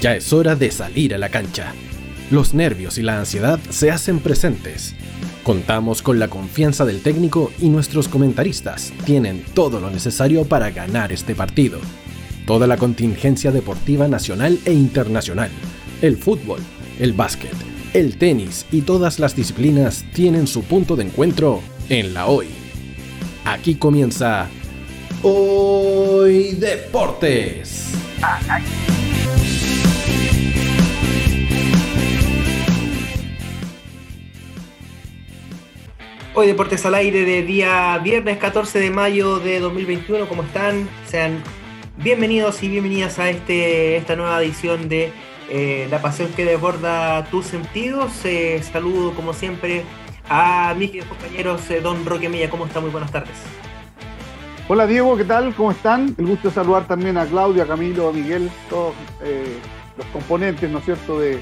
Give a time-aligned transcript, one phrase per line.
[0.00, 1.74] Ya es hora de salir a la cancha.
[2.30, 4.94] Los nervios y la ansiedad se hacen presentes.
[5.42, 11.12] Contamos con la confianza del técnico y nuestros comentaristas tienen todo lo necesario para ganar
[11.12, 11.80] este partido.
[12.46, 15.50] Toda la contingencia deportiva nacional e internacional,
[16.00, 16.60] el fútbol,
[16.98, 17.54] el básquet,
[17.92, 22.46] el tenis y todas las disciplinas tienen su punto de encuentro en la hoy.
[23.44, 24.48] Aquí comienza
[25.22, 27.88] Hoy Deportes.
[36.40, 40.26] Hoy Deportes al aire de día viernes 14 de mayo de 2021.
[40.26, 40.88] ¿Cómo están?
[41.04, 41.42] Sean
[41.98, 45.12] bienvenidos y bienvenidas a este, esta nueva edición de
[45.50, 48.24] eh, La Pasión que desborda tus sentidos.
[48.24, 49.82] Eh, saludo como siempre
[50.30, 52.48] a mis compañeros eh, Don Roque Milla.
[52.48, 52.80] ¿Cómo está?
[52.80, 53.36] Muy buenas tardes.
[54.66, 55.54] Hola Diego, ¿qué tal?
[55.54, 56.14] ¿Cómo están?
[56.16, 58.94] El gusto de saludar también a Claudia, Camilo, a Miguel, todos
[59.98, 61.38] los componentes, ¿no es cierto?, de,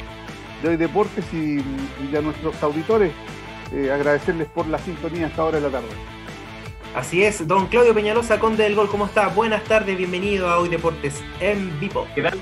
[0.67, 1.63] Hoy Deportes y,
[2.11, 3.13] y a nuestros auditores.
[3.73, 5.89] Eh, agradecerles por la sintonía hasta ahora de la tarde.
[6.95, 9.29] Así es, don Claudio Peñalosa, Conde del Gol, ¿cómo está?
[9.29, 12.07] Buenas tardes, bienvenido a Hoy Deportes en Vivo.
[12.15, 12.39] ¿Qué tal,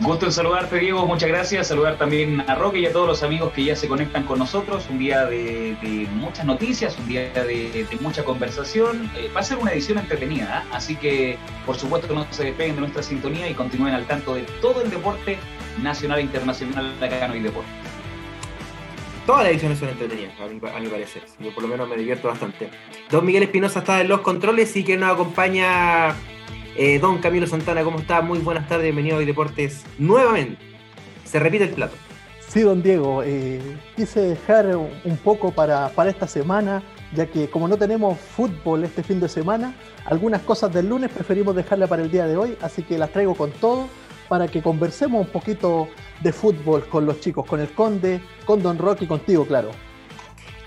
[0.00, 1.66] Gusto en saludarte, Diego, muchas gracias.
[1.66, 4.86] Saludar también a Roque y a todos los amigos que ya se conectan con nosotros.
[4.88, 9.10] Un día de, muchas noticias, un día de, mucha conversación.
[9.14, 10.76] Eh, va a ser una edición entretenida, ¿ah?
[10.76, 14.44] así que por supuesto no se despeguen de nuestra sintonía y continúen al tanto de
[14.62, 15.38] todo el deporte
[15.82, 17.89] nacional e internacional acá en Hoy Deportes
[19.30, 21.22] todas las ediciones son entretenidas, a mi, parecer.
[21.38, 22.68] Yo por lo menos me divierto bastante.
[23.12, 26.16] Don Miguel Espinosa está en los controles y que nos acompaña
[26.76, 27.84] eh, Don Camilo Santana.
[27.84, 28.22] ¿Cómo está?
[28.22, 30.60] Muy buenas tardes, bienvenido a Hoy Deportes nuevamente.
[31.24, 31.94] Se repite el plato.
[32.48, 33.60] Sí, don Diego, eh,
[33.94, 36.82] quise dejar un poco para, para esta semana,
[37.14, 41.54] ya que como no tenemos fútbol este fin de semana, algunas cosas del lunes preferimos
[41.54, 43.86] dejarla para el día de hoy, así que las traigo con todo
[44.30, 45.88] para que conversemos un poquito
[46.20, 49.72] de fútbol con los chicos, con el Conde, con Don Rock y contigo, claro.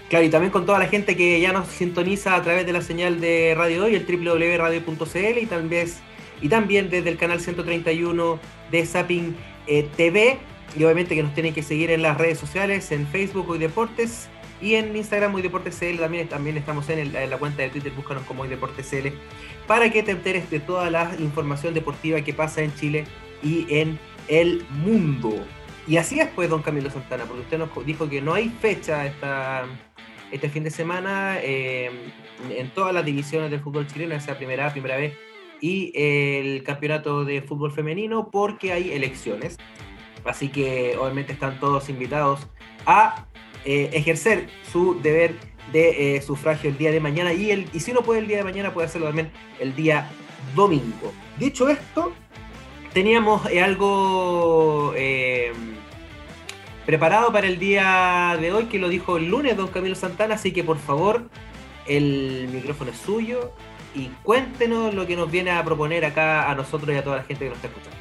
[0.10, 2.82] Claro, y también con toda la gente que ya nos sintoniza a través de la
[2.82, 5.88] señal de Radio Hoy, el www.radio.cl y también,
[6.42, 8.38] y también desde el canal 131
[8.70, 9.34] de Zapping
[9.68, 10.40] eh, TV.
[10.78, 14.28] Y obviamente que nos tienen que seguir en las redes sociales, en Facebook Hoy Deportes
[14.62, 16.00] y en Instagram Hoy Deportes CL.
[16.00, 19.08] También, también estamos en, la cuenta de Twitter, búscanos como Hoy Deportes CL,
[19.68, 23.06] para que te enteres de toda la información deportiva que pasa en Chile
[23.44, 25.34] y en el mundo.
[25.88, 29.06] Y así es pues, don Camilo Santana, porque usted nos dijo que no hay fecha
[29.06, 29.66] esta,
[30.32, 31.92] este fin de semana eh,
[32.50, 35.14] en todas las divisiones del fútbol chileno, esa primera, primera vez,
[35.60, 39.58] y el campeonato de fútbol femenino, porque hay elecciones.
[40.26, 42.48] Así que obviamente están todos invitados
[42.86, 43.28] a
[43.66, 45.36] eh, ejercer su deber
[45.72, 48.38] de eh, sufragio el día de mañana y, el, y si no puede el día
[48.38, 50.10] de mañana puede hacerlo también el día
[50.56, 51.14] domingo.
[51.40, 52.14] Dicho esto,
[52.94, 55.52] teníamos eh, algo eh,
[56.86, 60.52] preparado para el día de hoy, que lo dijo el lunes don Camilo Santana, así
[60.52, 61.28] que por favor,
[61.88, 63.52] el micrófono es suyo
[63.96, 67.24] y cuéntenos lo que nos viene a proponer acá a nosotros y a toda la
[67.24, 67.98] gente que nos está escuchando.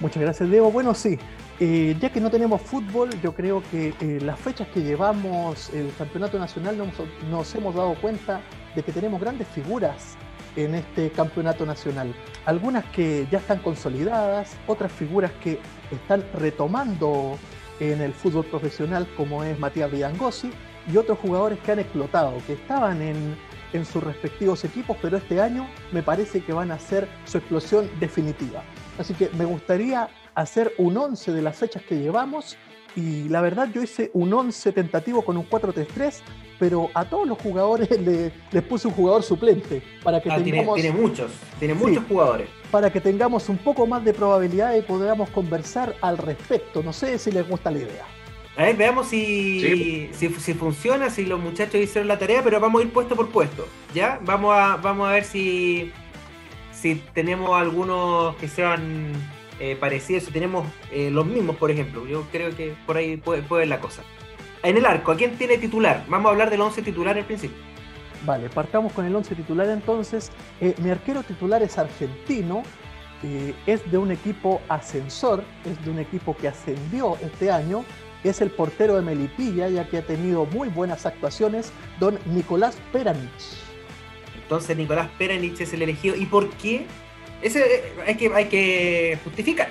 [0.00, 0.70] Muchas gracias, Diego.
[0.70, 1.18] Bueno, sí,
[1.58, 6.38] eh, ya que no tenemos fútbol, yo creo que las fechas que llevamos el campeonato
[6.38, 6.88] nacional nos,
[7.30, 8.40] nos hemos dado cuenta
[8.74, 10.16] de que tenemos grandes figuras
[10.64, 12.12] en este campeonato nacional.
[12.44, 15.60] Algunas que ya están consolidadas, otras figuras que
[15.90, 17.38] están retomando
[17.78, 20.50] en el fútbol profesional, como es Matías Villangosi,
[20.92, 23.36] y otros jugadores que han explotado, que estaban en,
[23.72, 27.88] en sus respectivos equipos, pero este año me parece que van a ser su explosión
[28.00, 28.64] definitiva.
[28.98, 32.56] Así que me gustaría hacer un 11 de las fechas que llevamos
[32.96, 36.22] y la verdad yo hice un 11 tentativo con un 4-3-3
[36.58, 37.88] pero a todos los jugadores
[38.50, 42.48] les puse un jugador suplente para que ah, tengamos, tiene, muchos, tiene muchos jugadores.
[42.70, 46.82] Para que tengamos un poco más de probabilidad y podamos conversar al respecto.
[46.82, 48.04] No sé si les gusta la idea.
[48.56, 52.84] A ver, veamos si, si, funciona, si los muchachos hicieron la tarea, pero vamos a
[52.84, 53.68] ir puesto por puesto.
[53.94, 54.18] ¿Ya?
[54.24, 55.92] Vamos a, vamos a ver si,
[56.72, 59.12] si tenemos algunos que sean
[59.60, 62.06] eh, parecidos, si tenemos eh, los mismos, por ejemplo.
[62.06, 64.02] Yo creo que por ahí puede, puede la cosa.
[64.62, 66.04] En el arco, ¿a quién tiene titular?
[66.08, 67.56] Vamos a hablar del 11 titular en principio.
[68.24, 70.30] Vale, partamos con el 11 titular entonces.
[70.60, 72.62] Eh, mi arquero titular es argentino,
[73.22, 77.84] eh, es de un equipo ascensor, es de un equipo que ascendió este año,
[78.24, 83.62] es el portero de Melipilla, ya que ha tenido muy buenas actuaciones, don Nicolás Peranich.
[84.42, 86.16] Entonces Nicolás Peranich es el elegido.
[86.16, 86.86] ¿Y por qué?
[87.42, 89.68] Ese eh, hay que, hay que justificar.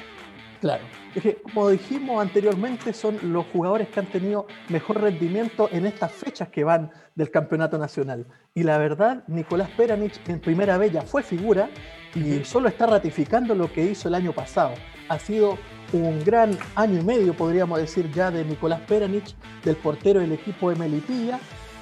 [0.61, 0.83] Claro.
[1.15, 6.11] Es que, como dijimos anteriormente, son los jugadores que han tenido mejor rendimiento en estas
[6.11, 8.27] fechas que van del campeonato nacional.
[8.53, 11.69] Y la verdad, Nicolás Peranich en primera ya fue figura
[12.13, 14.73] y solo está ratificando lo que hizo el año pasado.
[15.09, 15.57] ha sido
[15.93, 20.69] un gran año y medio, podríamos decir ya, de Nicolás Peranich, del portero del equipo
[20.69, 21.39] de Melipilla.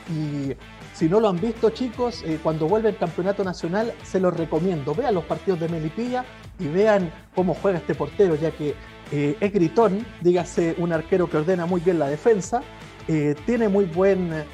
[0.08, 0.54] Y
[0.96, 4.96] si no lo han visto, chicos, eh, cuando vuelve el campeonato nacional, se los recomiendo.
[4.96, 6.24] Vean los partidos de Melipilla
[6.58, 8.76] y vean cómo juega este portero, ya que
[9.12, 12.62] eh, es gritón, dígase un arquero que ordena muy bien la defensa,
[13.10, 14.46] eh, tiene muy buen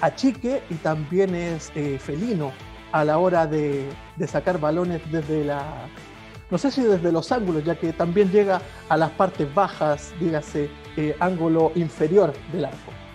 [0.00, 2.52] achique y también es felino
[2.92, 3.88] a la hora de,
[4.28, 5.88] sacar balones desde la,
[6.52, 10.70] no sé si desde los ángulos, ya que también llega a las partes bajas, dígase,
[11.18, 13.05] ángulo inferior del arco.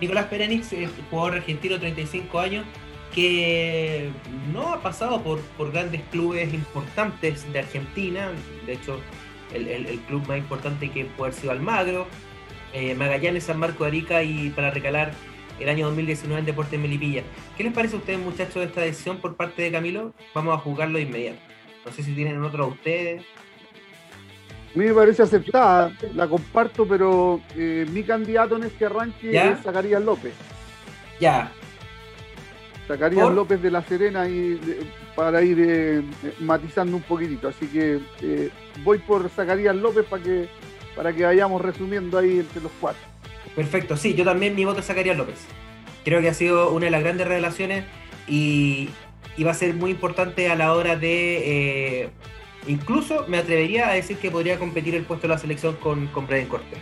[0.00, 0.74] Nicolás Perenix,
[1.10, 2.66] jugador argentino, 35 años,
[3.14, 4.10] que
[4.52, 8.30] no ha pasado por, por grandes clubes importantes de Argentina,
[8.66, 9.00] de hecho,
[9.54, 12.06] el, club más importante que puede haber sido Almagro,
[12.72, 15.12] eh, Magallanes, San Marco de Arica y para recalar
[15.58, 17.22] el año 2019 en Deportes Melipilla.
[17.56, 20.12] ¿Qué les parece a ustedes, muchachos, esta decisión por parte de Camilo?
[20.34, 21.38] Vamos a jugarlo de inmediato.
[21.84, 23.22] No sé si tienen otro a ustedes.
[24.76, 29.62] A mí me parece aceptada, la comparto, pero eh, mi candidato en este arranque es
[29.62, 30.34] Zacarías López.
[31.18, 31.50] Ya.
[32.86, 34.60] Zacarías López de La Serena y,
[35.14, 36.02] para ir eh,
[36.40, 37.48] matizando un poquitito.
[37.48, 38.50] Así que eh,
[38.84, 40.46] voy por Zacarías López para que,
[40.94, 43.00] para que vayamos resumiendo ahí entre los cuatro.
[43.54, 45.38] Perfecto, sí, yo también mi voto es Zacarías López.
[46.04, 47.86] Creo que ha sido una de las grandes revelaciones
[48.28, 48.90] y,
[49.38, 52.10] y va a ser muy importante a la hora de.
[52.66, 56.26] Incluso me atrevería a decir que podría competir el puesto de la selección con, con
[56.26, 56.78] Brian Cortés.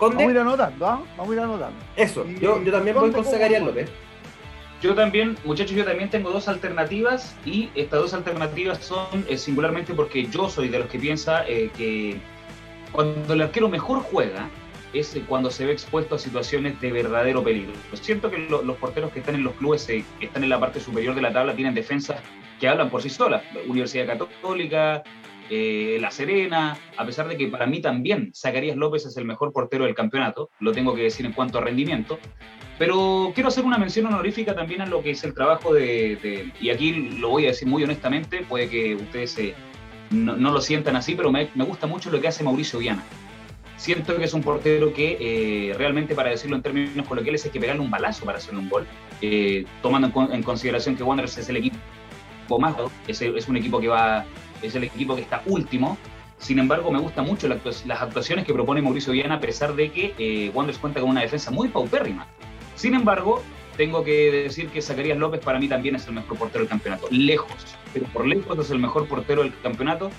[0.00, 1.02] Vamos a ir anotando, ¿ah?
[1.16, 1.76] Vamos a ir anotando.
[1.96, 3.90] Eso, yo, yo también voy con Zacharias López.
[4.80, 9.92] Yo también, muchachos, yo también tengo dos alternativas y estas dos alternativas son eh, singularmente
[9.92, 12.20] porque yo soy de los que piensa eh, que
[12.92, 14.48] cuando el arquero mejor juega,
[14.92, 17.72] es cuando se ve expuesto a situaciones de verdadero peligro.
[17.92, 20.80] Siento que los porteros que están en los clubes, eh, que están en la parte
[20.80, 22.20] superior de la tabla, tienen defensas
[22.58, 23.42] que hablan por sí solas.
[23.66, 25.02] Universidad Católica,
[25.50, 29.52] eh, La Serena, a pesar de que para mí también Zacarías López es el mejor
[29.52, 32.18] portero del campeonato, lo tengo que decir en cuanto a rendimiento,
[32.78, 36.70] pero quiero hacer una mención honorífica también a lo que es el trabajo de, y
[36.70, 39.54] aquí lo voy a decir muy honestamente, puede que ustedes eh,
[40.10, 43.04] no, lo sientan así, pero me, me gusta mucho lo que hace Mauricio Viana
[43.78, 47.60] siento que es un portero que eh, realmente, para decirlo en términos coloquiales, hay que
[47.60, 48.86] pegarle un balazo para hacer un gol,
[49.22, 51.78] eh, tomando en, consideración que Wanderers es el equipo
[52.58, 52.74] más,
[53.06, 54.26] es, un equipo que va,
[54.60, 55.96] es el equipo que está último.
[56.38, 60.14] Sin embargo, me gustan mucho las actuaciones que propone Mauricio Viana, a pesar de que
[60.18, 62.26] eh, Wanderers cuenta con una defensa muy paupérrima.
[62.74, 63.42] Sin embargo,
[63.76, 67.06] tengo que decir que Zacarías López para mí también es el mejor portero del campeonato.
[67.10, 70.10] Lejos, pero por lejos es el mejor portero del campeonato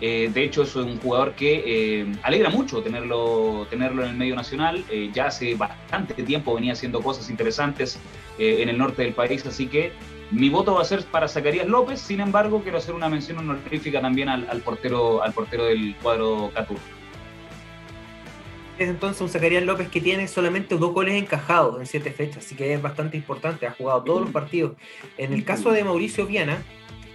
[0.00, 4.36] eh, de hecho, es un jugador que eh, alegra mucho tenerlo, tenerlo en el medio
[4.36, 4.84] nacional.
[4.90, 7.98] Eh, ya hace bastante tiempo venía haciendo cosas interesantes
[8.38, 9.90] en el norte del país, así que
[10.30, 12.00] mi voto va a ser para Zacarías López.
[12.00, 16.78] Sin embargo, quiero hacer una mención honorífica también al, portero, al portero del cuadro Catur.
[18.78, 22.54] Es entonces un Zacarías López que tiene solamente dos goles encajados en siete fechas, así
[22.54, 23.66] que es bastante importante.
[23.66, 24.76] Ha jugado todos los partidos.
[25.16, 26.62] En el caso de Mauricio Viana,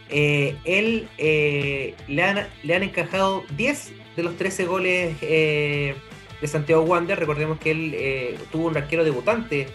[0.09, 5.95] eh, él eh, le, han, le, han, encajado 10 de los 13 goles eh,
[6.41, 7.19] de Santiago Wander.
[7.19, 9.67] Recordemos que él tuvo un arquero debutante,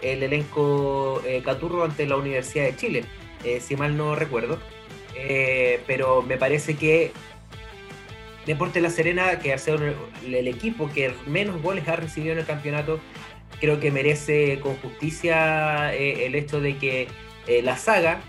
[0.00, 3.04] el elenco Caturro ante la Universidad de Chile,
[3.60, 4.58] si mal no recuerdo.
[5.86, 7.12] pero me parece que
[8.46, 9.78] Deporte La Serena, que ha sido
[10.24, 12.98] el equipo que menos goles ha recibido en el campeonato,
[13.60, 17.08] creo que merece con justicia el hecho de que
[17.62, 18.20] la saga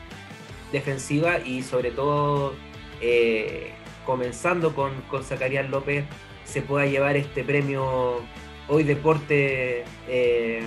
[0.73, 2.53] defensiva y sobre todo
[2.99, 3.71] eh,
[4.05, 6.03] comenzando con, con Zacarías López
[6.43, 8.19] se pueda llevar este premio
[8.67, 10.63] hoy deporte eh,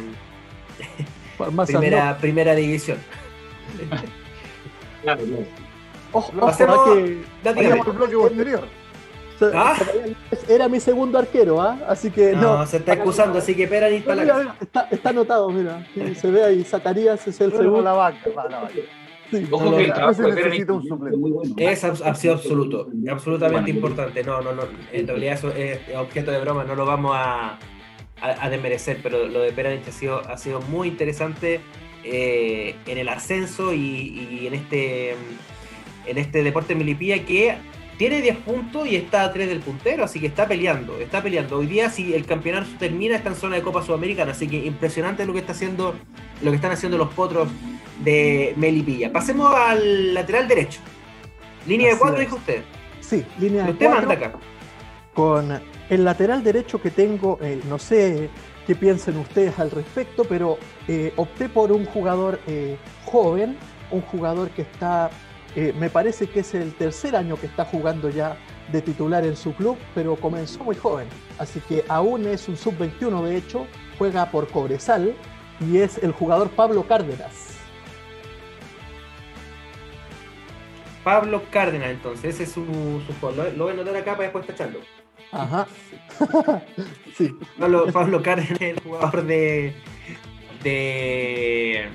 [1.67, 2.99] primera, primera división.
[9.53, 9.77] ¿Ah?
[10.49, 11.79] Era mi segundo arquero, ¿ah?
[11.89, 12.65] Así que no.
[12.67, 15.87] se está excusando, así que espera está, está anotado, mira.
[16.15, 17.83] Se ve ahí, Zacarías es el segundo.
[17.83, 18.69] La banca, la
[19.33, 19.49] banca.
[19.51, 21.55] Ojo que el trabajo de muy bueno.
[21.57, 24.23] Es, ha sido absoluto, absolutamente importante.
[24.23, 24.63] No, no, no.
[24.93, 27.59] En realidad eso es objeto de broma, no lo vamos a,
[28.21, 31.61] a, desmerecer, pero lo de Peranich ha sido, ha sido muy interesante
[32.05, 33.79] eh, en el ascenso y,
[34.41, 35.17] y, en este
[36.07, 37.57] en este deporte milipía que
[37.99, 41.59] tiene 10 puntos y está a 3 del puntero, así que está peleando, está peleando.
[41.59, 45.25] Hoy día si el campeonato termina está en zona de Copa Sudamericana, así que impresionante
[45.25, 45.95] lo que está haciendo,
[46.43, 47.49] lo que están haciendo los potros
[48.03, 49.13] de Melipilla.
[49.13, 50.81] Pasemos al lateral derecho.
[51.67, 52.63] Línea de 4 dijo usted.
[53.01, 53.89] Sí, línea de 4.
[53.89, 54.39] Usted manda acá.
[55.15, 58.29] Con el lateral derecho que tengo, eh, no sé
[58.67, 63.57] qué piensen ustedes al respecto, pero eh, opté por un jugador eh, joven,
[63.91, 65.11] un jugador que está
[65.57, 68.37] eh, me parece que es el tercer año que está jugando ya
[68.71, 71.09] de titular en su club, pero comenzó muy joven,
[71.39, 73.67] así que aún es un sub-21 de hecho,
[73.99, 75.15] juega por Cobresal
[75.61, 77.57] y es el jugador Pablo Cárdenas.
[81.03, 82.65] Pablo Cárdenas, entonces, ese es su,
[83.07, 84.81] su Lo, lo, voy a anotar acá para después tacharlo.
[85.33, 85.67] Ajá.
[87.17, 87.35] sí.
[87.59, 89.73] Pablo, Pablo Cárdenas, el jugador de,
[90.63, 91.89] de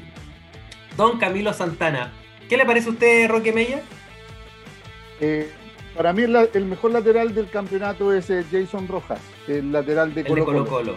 [0.98, 2.12] Don Camilo Santana.
[2.52, 3.80] ¿Qué le parece a usted, Roque Mella?
[5.22, 5.50] Eh,
[5.96, 10.26] para mí el, el, mejor lateral del campeonato es eh, Jason Rojas, el lateral de
[10.26, 10.96] Colo, el de Colo Colo.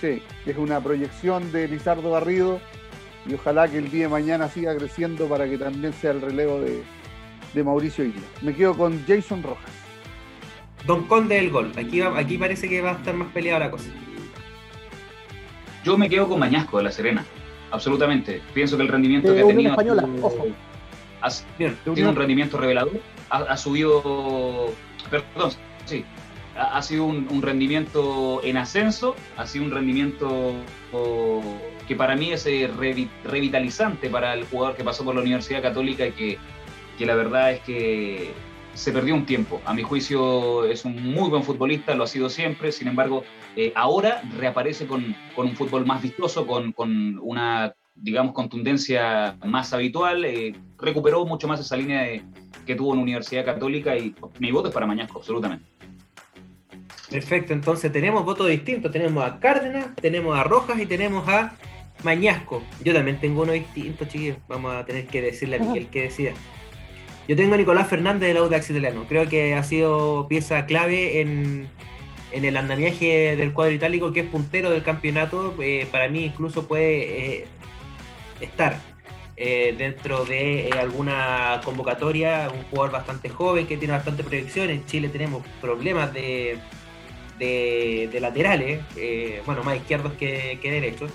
[0.00, 2.60] Sí, es una proyección de Lizardo Garrido
[3.26, 6.60] y ojalá que el día de mañana siga creciendo para que también sea el relevo
[6.60, 6.84] de,
[7.52, 8.22] de Mauricio Isla.
[8.40, 9.72] Me quedo con Jason Rojas.
[10.86, 11.72] Don Conde del gol.
[11.76, 13.90] Aquí, va, aquí parece que va a estar más peleada la cosa.
[15.82, 17.26] Yo me quedo con Mañasco de La Serena.
[17.72, 18.40] Absolutamente.
[18.54, 19.70] Pienso que el rendimiento de que ha tenido.
[19.70, 20.46] Española, ojo.
[21.22, 23.00] Ha, tiene un rendimiento revelador.
[23.30, 24.72] Ha, ha, subido.
[25.10, 25.52] Perdón,
[25.84, 26.04] sí.
[26.56, 29.16] Ha, ha sido un, un, rendimiento en ascenso.
[29.36, 30.54] Ha sido un rendimiento
[30.92, 31.42] oh,
[31.86, 32.70] que para mí es eh,
[33.24, 36.38] revitalizante para el jugador que pasó por la Universidad Católica y que,
[36.98, 38.32] que la verdad es que
[38.74, 39.60] se perdió un tiempo.
[39.64, 43.24] A mi juicio es un muy buen futbolista, lo ha sido siempre, sin embargo,
[43.56, 49.72] eh, ahora reaparece con, con, un fútbol más vistoso, con, con, una, digamos, contundencia más
[49.72, 52.22] habitual, eh, recuperó mucho más esa línea de,
[52.66, 55.64] que tuvo en Universidad Católica y mi voto es para Mañasco, absolutamente.
[57.10, 61.54] Perfecto, entonces tenemos votos distintos, tenemos a Cárdenas, tenemos a Rojas y tenemos a
[62.02, 62.62] Mañasco.
[62.82, 66.32] Yo también tengo uno distinto, chiquillos, vamos a tener que decirle a Miguel que decida.
[67.28, 69.04] Yo tengo a Nicolás Fernández del Audax Italiano.
[69.08, 71.68] Creo que ha sido pieza clave en,
[72.32, 75.54] en, el andamiaje del cuadro itálico, que es puntero del campeonato.
[75.60, 77.46] Eh, para mí incluso puede eh,
[78.44, 78.78] estar
[79.36, 82.50] eh, dentro de alguna convocatoria.
[82.54, 84.70] Un jugador bastante joven que tiene bastante proyección.
[84.70, 86.58] En Chile tenemos problemas de,
[87.38, 88.80] de, laterales,
[89.46, 91.10] bueno, más izquierdos que, que derechos.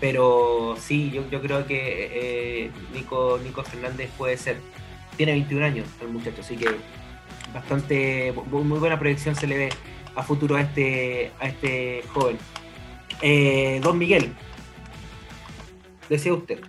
[0.00, 4.58] Pero sí, yo, yo creo que Nico, Nico Fernández puede ser
[5.16, 6.68] tiene 21 años el muchacho, así que
[7.52, 9.68] bastante muy buena proyección se le ve
[10.14, 12.38] a futuro a este a este joven.
[13.22, 14.32] Eh, don Miguel,
[16.08, 16.60] decía usted.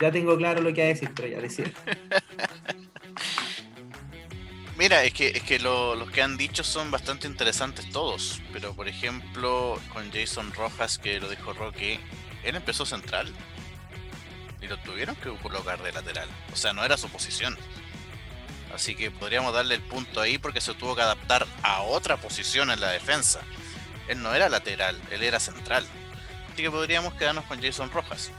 [0.00, 1.72] Ya tengo claro lo que ha a decir, pero decía.
[4.76, 8.74] Mira, es que, es que lo, los que han dicho son bastante interesantes todos, pero
[8.74, 11.98] por ejemplo con Jason Rojas, que lo dijo Roque,
[12.44, 13.32] él empezó central
[14.60, 17.56] y lo tuvieron que colocar de lateral, o sea, no era su posición.
[18.74, 22.70] Así que podríamos darle el punto ahí porque se tuvo que adaptar a otra posición
[22.70, 23.40] en la defensa.
[24.08, 25.86] Él no era lateral, él era central.
[26.52, 28.30] Así que podríamos quedarnos con Jason Rojas.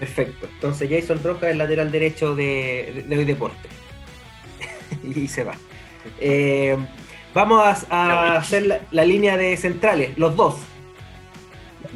[0.00, 0.48] Perfecto.
[0.54, 3.68] Entonces Jason Rojas es lateral derecho de, de, de deporte.
[5.04, 5.54] y se va.
[6.18, 6.76] Eh,
[7.34, 10.56] vamos a, a hacer la, la, línea de centrales, los dos.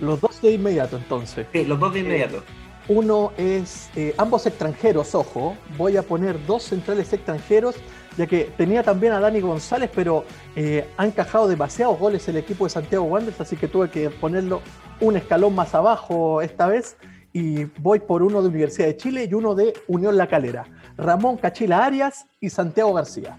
[0.00, 1.46] Los dos de inmediato entonces.
[1.52, 2.36] Sí, los dos de inmediato.
[2.38, 5.56] Eh, uno es eh, ambos extranjeros, ojo.
[5.78, 7.76] Voy a poner dos centrales extranjeros,
[8.18, 12.64] ya que tenía también a Dani González, pero eh, han encajado demasiados goles el equipo
[12.64, 14.60] de Santiago Wanderers, así que tuve que ponerlo
[15.00, 16.96] un escalón más abajo esta vez.
[17.34, 20.64] Y voy por uno de Universidad de Chile y uno de Unión La Calera.
[20.96, 23.38] Ramón Cachila Arias y Santiago García.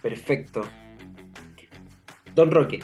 [0.00, 0.62] Perfecto.
[2.34, 2.82] Don Roque.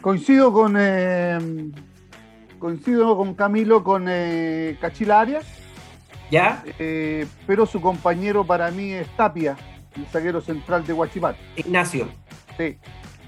[0.00, 0.76] Coincido con.
[0.78, 1.38] Eh
[2.62, 5.44] coincido con Camilo con eh, Cachila Arias.
[6.30, 6.62] ¿Ya?
[6.78, 9.56] Eh, pero su compañero para mí es Tapia,
[9.96, 11.38] el zaguero central de Huachipato.
[11.56, 12.08] Ignacio.
[12.56, 12.78] Sí.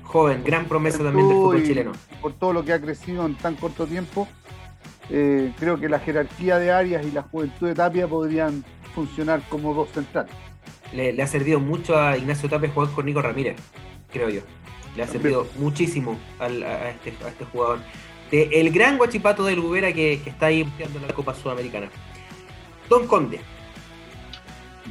[0.04, 1.92] Joven, gran promesa también del fútbol chileno.
[2.22, 4.28] Por todo lo que ha crecido en tan corto tiempo,
[5.10, 9.74] eh, creo que la jerarquía de Arias y la juventud de Tapia podrían funcionar como
[9.74, 10.34] dos centrales.
[10.92, 13.56] Le, le ha servido mucho a Ignacio Tapia jugar con Nico Ramírez,
[14.12, 14.42] creo yo.
[14.96, 15.64] Le ha servido también.
[15.64, 17.80] muchísimo al, a, este, a este jugador
[18.30, 21.90] de el gran guachipato del Ubera que, que está ahí buscando la Copa Sudamericana.
[22.88, 23.40] Don Conde.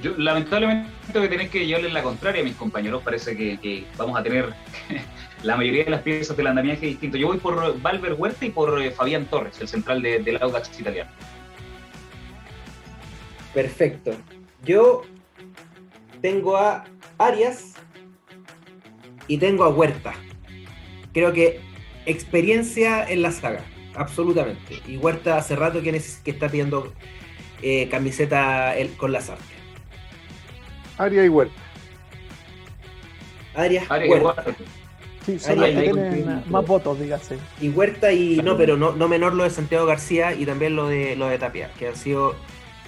[0.01, 3.03] Yo lamentablemente tengo que tener que llevarle la contraria a mis compañeros.
[3.03, 4.53] Parece que, que vamos a tener
[5.43, 7.17] la mayoría de las piezas del andamiaje distinto.
[7.17, 10.79] Yo voy por Valver Huerta y por eh, Fabián Torres, el central de, del Audax
[10.79, 11.11] italiano.
[13.53, 14.11] Perfecto.
[14.63, 15.03] Yo
[16.21, 16.85] tengo a
[17.17, 17.73] Arias
[19.27, 20.13] y tengo a Huerta.
[21.13, 21.59] Creo que
[22.05, 23.63] experiencia en la saga,
[23.95, 24.81] absolutamente.
[24.87, 26.93] Y Huerta hace rato que, que está pidiendo
[27.61, 29.45] eh, camiseta el, con las artes.
[30.97, 31.53] Aria y Huerta.
[33.55, 34.43] Arias, Arias Huerta.
[34.45, 34.82] Huerta.
[35.25, 37.37] Sí, son los que tienen más votos, dígase.
[37.61, 40.87] Y Huerta y no, pero no, no menor lo de Santiago García y también lo
[40.87, 42.35] de lo de Tapia, que han sido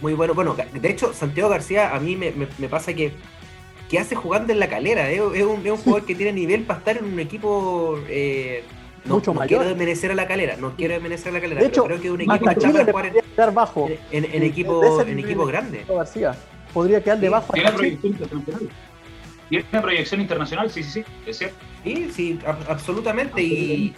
[0.02, 0.36] muy buenos.
[0.36, 3.14] Bueno, de hecho, Santiago García a mí me, me, me pasa que
[3.90, 5.10] que hace jugando en la calera.
[5.10, 8.00] Es, un, jugador que tiene nivel para estar en un equipo.
[8.08, 8.64] Eh,
[9.06, 9.60] no, Mucho no mayor.
[9.60, 12.08] quiero desmerecer a la calera, no quiero desmerecer a la calera, de hecho, creo que
[12.08, 13.88] es un equipo que para jugar en, bajo.
[14.12, 15.86] En, en, equipo, en equipo grande.
[15.88, 16.36] García,
[16.74, 17.54] podría quedar debajo.
[17.56, 18.70] Internacional.
[19.50, 21.58] Tiene proyección internacional, sí, sí, sí, es cierto.
[21.84, 23.42] Sí, sí, absolutamente.
[23.42, 23.94] Y,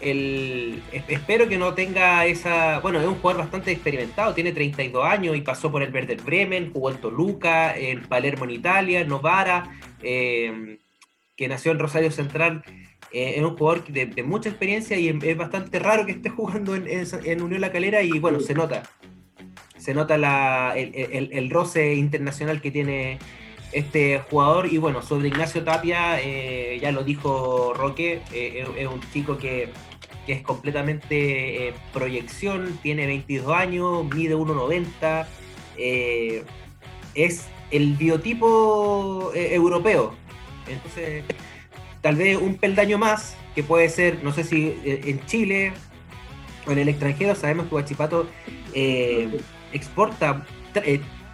[0.00, 2.80] el, espero que no tenga esa.
[2.80, 6.72] Bueno, es un jugador bastante experimentado, tiene 32 años y pasó por el Werder Bremen,
[6.72, 9.70] jugó en Toluca, en Palermo en Italia, Novara,
[10.02, 10.78] eh,
[11.36, 12.62] que nació en Rosario Central.
[13.12, 17.42] Eh, es un jugador de, mucha experiencia y es bastante raro que esté jugando en,
[17.42, 18.82] Unión La Calera y bueno, se nota.
[19.78, 23.18] Se nota la, el, roce internacional que tiene
[23.76, 24.72] este jugador.
[24.72, 29.70] Y bueno, sobre Ignacio Tapia, eh, ya lo dijo Roque, es un chico que
[30.26, 35.26] que es completamente eh, proyección, tiene 22 años, mide 1,90,
[35.78, 36.44] eh,
[37.14, 40.14] es el biotipo eh, europeo.
[40.68, 41.24] Entonces,
[42.02, 45.72] tal vez un peldaño más, que puede ser, no sé si en Chile
[46.66, 48.28] o en el extranjero, sabemos que Guachipato
[49.72, 50.44] exporta,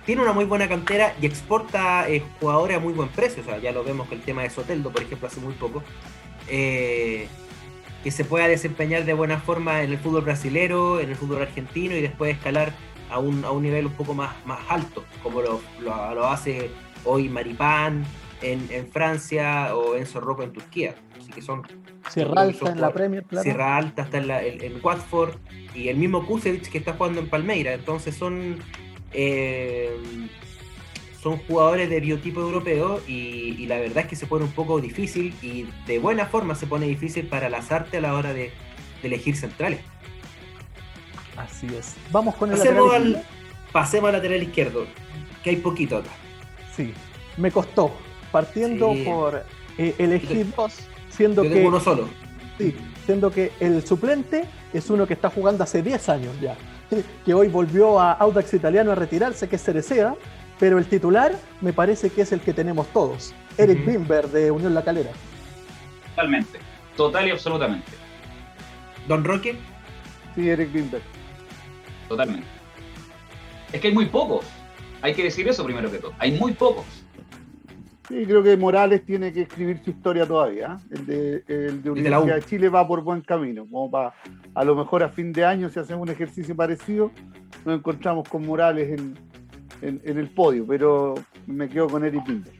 [0.05, 2.07] tiene una muy buena cantera y exporta
[2.41, 3.43] jugadores a muy buen precio.
[3.43, 5.83] O sea, ya lo vemos con el tema de Soteldo, por ejemplo, hace muy poco
[8.03, 11.97] que se pueda desempeñar de buena forma en el fútbol brasilero, en el fútbol argentino
[11.97, 12.73] y después escalar
[13.11, 16.71] a un, a un nivel un poco más, más alto, como lo, lo, hace
[17.05, 18.05] hoy Maripán
[18.41, 20.95] en, en, Francia o Enzo Rocco en Turquía.
[21.21, 21.63] Así que son.
[22.11, 23.45] Sierra Alta en la Premier, claro.
[23.45, 25.37] Sierra Alta está en, la, en, Watford
[25.75, 27.73] y el mismo Kusevich que está jugando en Palmeira.
[27.73, 28.59] Entonces son.
[29.13, 29.91] Eh,
[31.23, 35.33] son jugadores de biotipo europeo y, la verdad es que se pone un poco difícil
[35.41, 38.51] y de buena forma se pone difícil para Lazarte a la hora de,
[39.03, 39.81] elegir centrales.
[41.37, 41.95] Así es.
[42.11, 43.25] Vamos con el pasemos lateral al,
[43.73, 44.87] Pasemos al lateral izquierdo,
[45.43, 46.11] que hay poquito acá.
[46.77, 46.93] Sí,
[47.37, 47.93] me costó.
[48.31, 49.45] Partiendo por
[49.79, 50.79] eh, elegir dos,
[51.11, 51.65] siendo que.
[51.65, 52.09] uno solo.
[52.59, 52.75] Sí,
[53.07, 56.57] siendo que el suplente es uno que está jugando hace 10 años ya,
[57.25, 60.17] que hoy volvió a Audax Italiano a retirarse, que es Cereceda,
[60.59, 64.75] pero el titular me parece que es el que tenemos todos, Eric Bimber de Unión
[64.75, 65.11] La Calera.
[66.11, 66.59] Totalmente,
[66.97, 67.91] total y absolutamente.
[69.09, 69.57] ¿Don Roque?
[70.35, 71.03] Sí, Eric Bimber.
[72.09, 72.47] Totalmente.
[73.73, 74.45] Es que hay muy pocos,
[75.01, 76.85] hay que decir eso primero que todo, hay muy pocos.
[78.13, 80.79] Sí, creo que Morales tiene que escribir su historia todavía.
[80.79, 80.95] ¿eh?
[80.97, 83.67] El de, el de Universidad de Chile va por buen camino.
[83.67, 84.13] Como para,
[84.55, 87.11] a lo mejor a fin de año, si hacemos un ejercicio parecido,
[87.65, 89.19] nos encontramos con Morales en,
[89.81, 91.15] en, el podio, pero
[91.47, 92.53] me quedo con Eric Binder.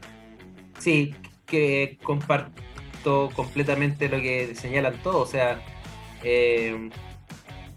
[0.79, 1.13] Sí,
[1.45, 5.29] que comparto completamente lo que señalan todos.
[5.29, 5.61] O sea,
[6.23, 6.89] eh,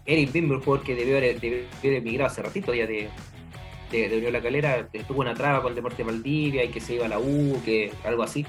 [0.07, 1.37] Eric Bimber, un jugador que debió haber,
[1.83, 3.11] emigrado hace ratito ya de,
[3.91, 7.09] de, Unión La Calera, tuvo una traba con Deporte Valdivia y que se iba a
[7.09, 8.45] la U, que algo así.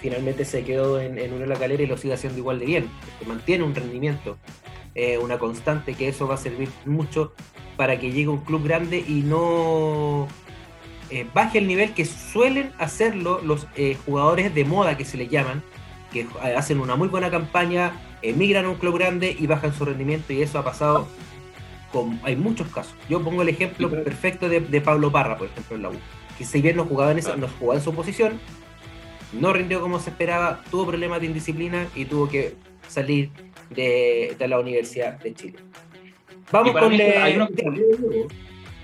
[0.00, 2.90] Finalmente se quedó en, en Unión La Calera y lo sigue haciendo igual de bien.
[3.26, 4.38] mantiene un rendimiento,
[4.94, 7.32] eh, una constante, que eso va a servir mucho
[7.76, 10.26] para que llegue un club grande y no
[11.10, 15.28] eh, baje el nivel que suelen hacerlo los eh, jugadores de moda que se les
[15.28, 15.62] llaman,
[16.12, 20.32] que hacen una muy buena campaña, emigran a un club grande y bajan su rendimiento
[20.32, 21.06] y eso ha pasado
[22.22, 22.94] hay muchos casos.
[23.08, 25.94] Yo pongo el ejemplo perfecto de, Pablo Parra, por ejemplo, en la U,
[26.36, 28.40] que si bien no jugaba en, esa, no jugaba en su posición,
[29.32, 32.54] no rindió como se esperaba, tuvo problemas de indisciplina y tuvo que
[32.88, 33.30] salir
[33.70, 35.58] de, de la Universidad de Chile.
[36.52, 38.26] Vamos para con mí, hay uno que está al debe.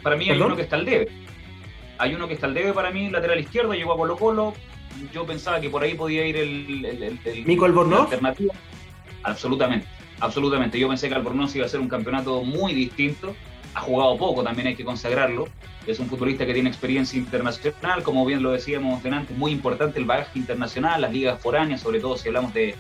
[0.03, 1.09] Para mí hay uno que está al debe.
[1.99, 4.55] Hay uno que está al debe para mí, lateral izquierdo, llegó a Colo Colo.
[5.13, 8.09] Yo pensaba que por ahí podía ir el, el, el, el Mico Albornoz.
[9.25, 9.87] Absolutamente,
[10.23, 10.79] absolutamente.
[10.79, 13.35] Yo pensé que Albornoz iba a ser un campeonato muy distinto.
[13.75, 15.49] Ha jugado poco, también hay que consagrarlo.
[15.87, 20.05] Es un futbolista que tiene experiencia internacional, como bien lo decíamos antes, muy importante el
[20.05, 22.77] bagaje internacional, las ligas foráneas, sobre todo si hablamos de,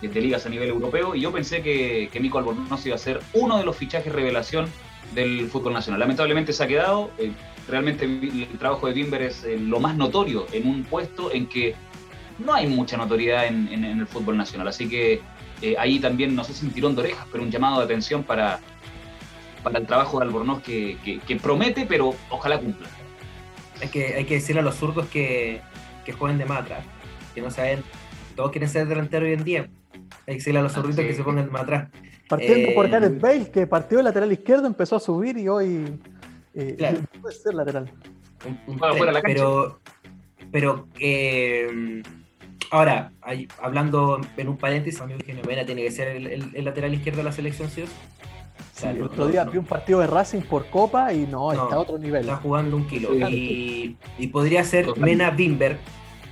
[0.00, 3.20] de ligas a nivel europeo, y yo pensé que, que Nico Albornoz iba a ser
[3.32, 4.66] uno de los fichajes revelación
[5.14, 5.98] del fútbol nacional.
[5.98, 7.32] Lamentablemente se ha quedado, eh,
[7.68, 11.74] realmente el trabajo de Bimber es eh, lo más notorio en un puesto en que
[12.38, 15.20] no hay mucha notoriedad en, el fútbol nacional, así que
[15.62, 18.22] eh, ahí también, no sé si un tirón de orejas, pero un llamado de atención
[18.22, 18.60] para,
[19.62, 22.88] para el trabajo de Albornoz que, que, promete, pero ojalá cumpla.
[23.80, 25.60] Hay que, hay que decirle a los zurdos que,
[26.04, 26.66] que jueguen de más
[27.34, 27.82] que no saben,
[28.36, 29.70] todos quieren ser delanteros hoy en día
[30.26, 31.88] hay que a los zorritos que se pongan más atrás.
[32.28, 35.98] Partiendo por Gareth eh, Bale, que partió el lateral izquierdo, empezó a subir y hoy
[36.54, 37.90] eh, puede ser lateral.
[39.24, 39.80] pero,
[40.52, 42.02] pero eh,
[42.70, 43.12] ahora,
[43.60, 47.32] hablando en un paréntesis, amigo Eugenio Mena tiene que ser el, lateral izquierdo de la
[47.32, 47.84] selección, ¿sí?
[48.74, 51.78] Sí, el otro día vi un partido de Racing por Copa y no, está a
[51.80, 52.22] otro nivel.
[52.22, 53.10] Está jugando un kilo.
[53.28, 53.96] y,
[54.32, 55.78] podría ser Mena Bimber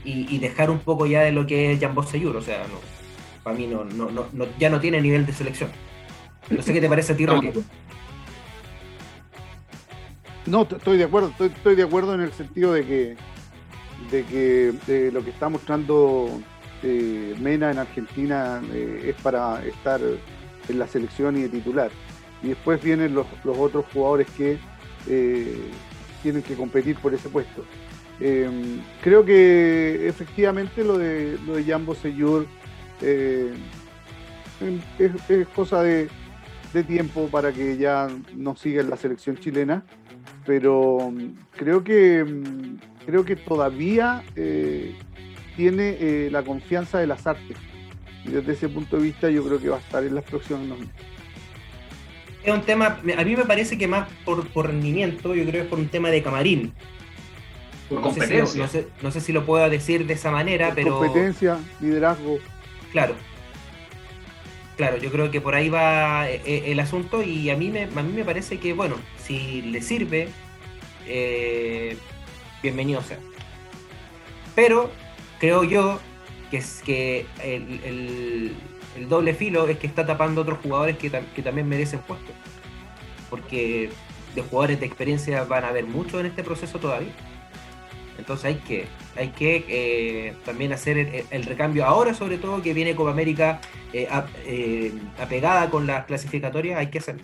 [0.04, 2.36] y, dejar un poco ya de lo que es Jambo Seyur.
[2.36, 2.78] O sea, no,
[3.42, 5.70] para mí no, no, no, ya no tiene nivel de selección.
[6.50, 7.52] No sé qué te parece a ti, Roque.
[10.46, 13.16] No, estoy de acuerdo, estoy, de acuerdo en el sentido de que
[14.10, 16.40] de que lo que está mostrando
[16.82, 21.90] eh, Mena en Argentina eh, es para estar en la selección y de titular.
[22.42, 24.58] Y después vienen los, otros jugadores que
[25.08, 25.70] eh,
[26.22, 27.64] tienen que competir por ese puesto.
[28.18, 32.46] creo que efectivamente lo de lo de Jambo Seyur
[33.00, 33.52] es,
[35.54, 36.08] cosa de,
[36.72, 39.84] de tiempo para que ya no siga en la selección chilena
[40.48, 42.24] pero mm, creo que
[43.08, 44.94] creo que todavía eh,
[45.56, 47.56] tiene eh, la confianza de las artes.
[48.22, 50.62] Y desde ese punto de vista yo creo que va a estar en las próximas
[52.44, 55.66] Es un tema, a mí me parece que más por, rendimiento, yo creo que es
[55.66, 56.74] por un tema de camarín.
[57.88, 58.68] Por competencia.
[59.00, 60.98] no, sé, si lo puedo decir de esa manera, pero...
[60.98, 62.38] Competencia, liderazgo.
[62.92, 63.14] Claro,
[64.76, 68.02] Claro, yo creo que por ahí va eh, el asunto y a mí me, a
[68.02, 70.28] mí me parece que, bueno, si le sirve,
[71.06, 71.96] eh,
[72.62, 73.18] bienvenido sea.
[74.54, 74.90] Pero
[75.38, 76.00] creo yo
[76.50, 78.56] que es que el,
[79.08, 82.34] doble filo es que está tapando otros jugadores que, que también merecen puestos.
[83.30, 83.90] Porque
[84.34, 87.12] de jugadores de experiencia van a haber muchos en este proceso todavía.
[88.18, 92.96] Entonces hay que, hay que eh, también hacer el, recambio ahora, sobre todo que viene
[92.96, 93.60] Copa América
[93.92, 94.08] eh,
[94.44, 97.22] eh, apegada con las clasificatorias, hay que hacerlo.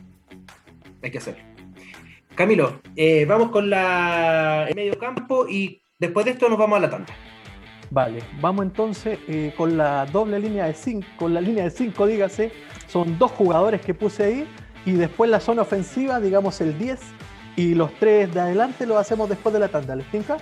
[1.03, 1.54] Hay que hacerlo.
[2.35, 2.81] Camilo,
[3.27, 7.15] vamos con la el medio campo y después de esto nos vamos a la tanda.
[7.91, 9.19] Vale, vamos entonces
[9.57, 12.51] con la doble línea de 5, con la línea de 5, dígase,
[12.89, 14.49] son dos jugadores que puse ahí
[14.85, 17.01] y después la zona ofensiva, digamos el 10
[17.57, 20.39] y los tres de adelante lo hacemos después de la tanda, ¿les tinca?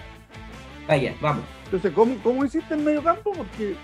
[0.88, 1.44] Vaya, vamos.
[1.66, 3.32] Entonces, ¿cómo, cómo hiciste el medio campo?
[3.32, 3.76] Porque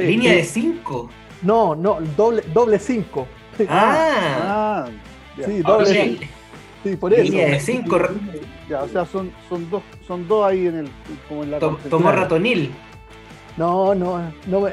[0.00, 1.10] Línea de 5.
[1.42, 3.26] No, no, doble doble 5.
[3.68, 4.88] Ah, ah
[5.44, 6.18] sí, doble
[6.84, 7.22] Sí, por eso.
[7.22, 7.98] Línea de 5.
[8.68, 10.88] Ya, o sea, son, son, dos, son dos ahí en el.
[11.28, 12.72] Como en la tomó ratonil.
[13.56, 14.72] No, no, no me.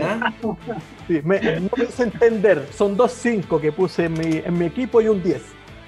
[0.00, 0.32] ¿Ah?
[1.08, 2.68] sí, me, no me hice entender.
[2.72, 5.42] Son dos 5 que puse en mi, en mi equipo y un 10.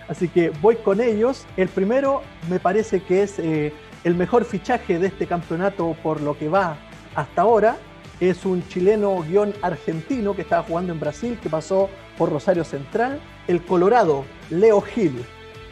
[0.09, 1.47] Así que voy con ellos.
[1.57, 6.37] El primero me parece que es eh, el mejor fichaje de este campeonato por lo
[6.37, 6.77] que va
[7.15, 7.77] hasta ahora
[8.21, 13.21] es un chileno guion argentino que estaba jugando en Brasil, que pasó por Rosario Central,
[13.47, 15.25] el Colorado, Leo Gil,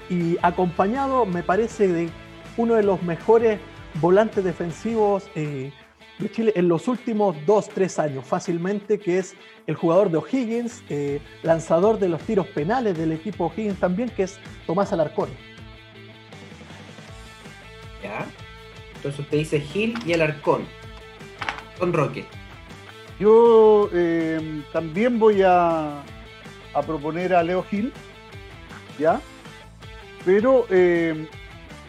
[0.09, 2.11] y acompañado, me parece, de
[2.57, 3.59] uno de los mejores
[4.01, 5.73] volantes defensivos eh,
[6.19, 9.35] de Chile en los últimos dos, tres años, fácilmente, que es
[9.67, 14.25] el jugador de O'Higgins, eh, lanzador de los tiros penales del equipo O'Higgins también, que
[14.25, 15.29] es Tomás Alarcón.
[18.97, 20.65] Entonces usted dice Gil y Alarcón.
[21.79, 22.25] Con Roque.
[23.19, 26.03] Yo eh, también voy a,
[26.73, 27.93] a, proponer a Leo Gil,
[28.99, 29.21] ¿ya?
[30.25, 31.29] Pero eh,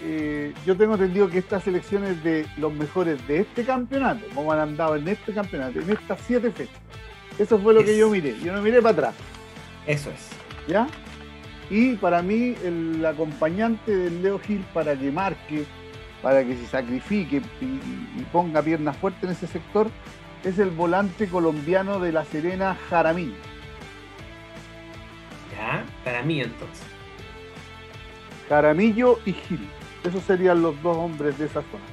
[0.03, 4.59] eh, yo tengo entendido que estas elecciones de los mejores de este campeonato, como han
[4.59, 6.75] andado en este campeonato, en estas siete fechas.
[7.39, 8.35] Eso fue lo que yo miré.
[8.39, 9.15] Yo no miré para atrás.
[9.87, 10.29] Eso es.
[10.67, 10.87] ¿Ya?
[11.69, 15.65] Y para mí, el acompañante de Leo Gil para que marque
[16.25, 19.91] para que se sacrifique y, ponga piernas fuertes en ese sector
[20.43, 23.35] es el volante colombiano de La Serena, Jaramillo.
[25.55, 26.94] Ya, Jaramillo entonces.
[28.49, 29.67] Jaramillo y Gil.
[30.03, 31.83] Esos serían los dos hombres de esa zona.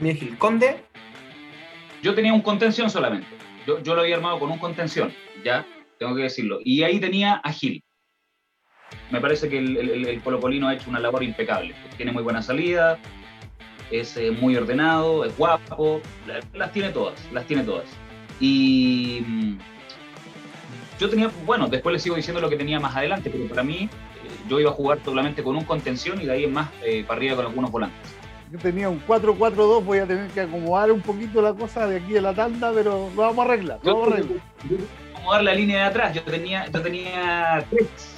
[0.00, 0.84] Mira Gil, Conde.
[2.02, 3.26] Yo tenía un contención solamente.
[3.66, 5.10] Yo, lo había armado con un contención,
[5.42, 5.66] ya,
[5.98, 6.58] tengo que decirlo.
[6.62, 7.82] Y ahí tenía a Gil
[9.10, 11.74] me parece que el, el, Polino ha hecho una labor impecable.
[11.96, 12.98] Tiene muy buena salida,
[13.90, 16.00] es eh, muy ordenado, es guapo,
[16.52, 17.86] las tiene todas, las tiene todas.
[18.40, 19.58] Y mm,
[20.98, 23.88] yo tenía, bueno, después les sigo diciendo lo que tenía más adelante, pero para mí
[24.48, 27.18] yo iba a jugar solamente con un contención y de ahí en más eh, para
[27.18, 28.14] arriba con algunos volantes.
[28.50, 32.12] Yo tenía un 4-4-2, voy a tener que acomodar un poquito la cosa de aquí
[32.12, 33.80] de la tanda, pero lo vamos a arreglar.
[33.82, 34.38] Lo vamos a arreglar.
[35.12, 38.14] acomodar la línea de atrás, yo tenía, yo tenía tres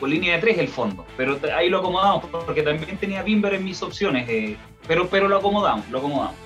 [0.00, 3.64] con línea de tres el fondo, pero ahí lo acomodamos porque también tenía Bimber en
[3.64, 6.36] mis opciones, eh, pero, pero lo acomodamos, lo acomodamos.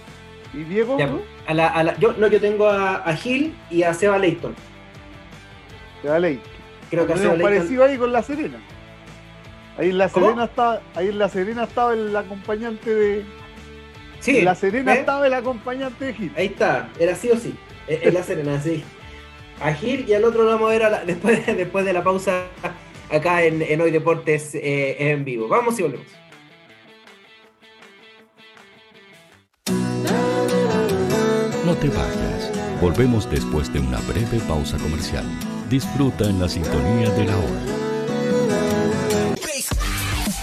[0.54, 0.96] ¿Y Diego?
[1.46, 4.54] a la, a la, yo, no, yo tengo a, Gil y a Seba Leighton.
[6.02, 6.52] Seba Leighton.
[6.90, 8.58] Creo que Seba parecido ahí con La Serena.
[9.78, 13.24] Ahí en La Serena estaba, ahí en La Serena estaba el acompañante de.
[14.20, 14.38] Sí.
[14.38, 16.32] En La Serena estaba el acompañante de Gil.
[16.36, 17.54] Ahí está, era sí o sí.
[17.88, 18.84] En La Serena, sí.
[19.60, 22.44] a Gil y al otro lo vamos a ver después, después de la pausa
[23.10, 25.48] acá en, Hoy Deportes eh, en vivo.
[25.48, 26.06] Vamos y volvemos.
[31.64, 32.52] No te vayas.
[32.80, 35.24] Volvemos después de una breve pausa comercial.
[35.70, 37.81] Disfruta en la sintonía de la hora.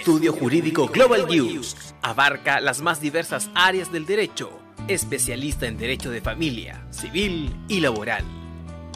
[0.00, 4.50] Estudio Jurídico Global News abarca las más diversas áreas del derecho,
[4.88, 8.24] especialista en derecho de familia, civil y laboral.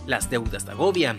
[0.07, 1.19] Las deudas te agobian.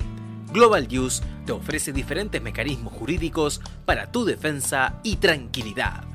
[0.52, 6.15] Global News te ofrece diferentes mecanismos jurídicos para tu defensa y tranquilidad.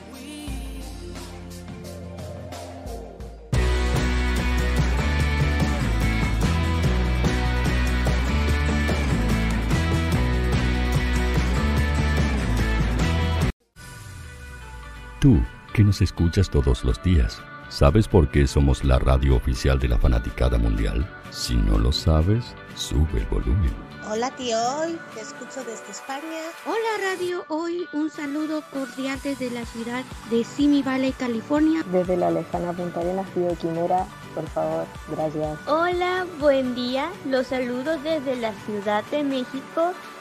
[15.21, 15.39] Tú,
[15.71, 19.99] que nos escuchas todos los días, ¿sabes por qué somos la radio oficial de la
[19.99, 21.07] fanaticada mundial?
[21.29, 23.71] Si no lo sabes, sube el volumen.
[24.09, 26.41] Hola tío Hoy, te escucho desde España.
[26.65, 31.83] Hola Radio Hoy, un saludo cordial desde la ciudad de Simi Valley, California.
[31.91, 35.59] Desde la lejana Punta Arenas, Río Quimera, por favor, gracias.
[35.67, 39.93] Hola, buen día, los saludo desde la Ciudad de México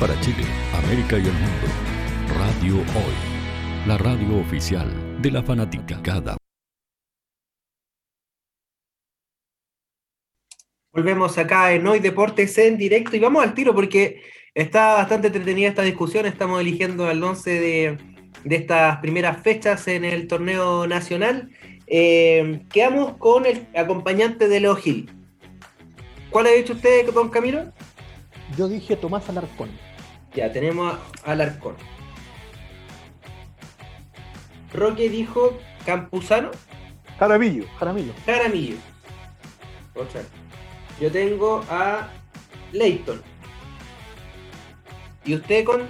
[0.00, 1.66] Para Chile, América y el mundo,
[2.38, 6.36] Radio Hoy, la radio oficial de la fanaticada.
[10.92, 14.22] Volvemos acá en Hoy Deportes en directo y vamos al tiro porque
[14.54, 16.26] está bastante entretenida esta discusión.
[16.26, 17.98] Estamos eligiendo al 11 de,
[18.44, 21.50] de estas primeras fechas en el torneo nacional.
[21.88, 25.10] Eh, quedamos con el acompañante de Leo Gil.
[26.30, 27.72] ¿Cuál ha dicho usted, don Camilo?
[28.56, 29.87] Yo dije Tomás Alarcón.
[30.34, 31.76] Ya, tenemos a Alarcón.
[34.72, 36.50] Roque dijo Campuzano.
[37.18, 37.64] Jaramillo.
[37.78, 38.12] Jaramillo.
[38.26, 38.76] Jaramillo.
[39.94, 40.22] Otra.
[41.00, 42.08] Yo tengo a
[42.72, 43.22] Leighton.
[45.24, 45.82] ¿Y usted con?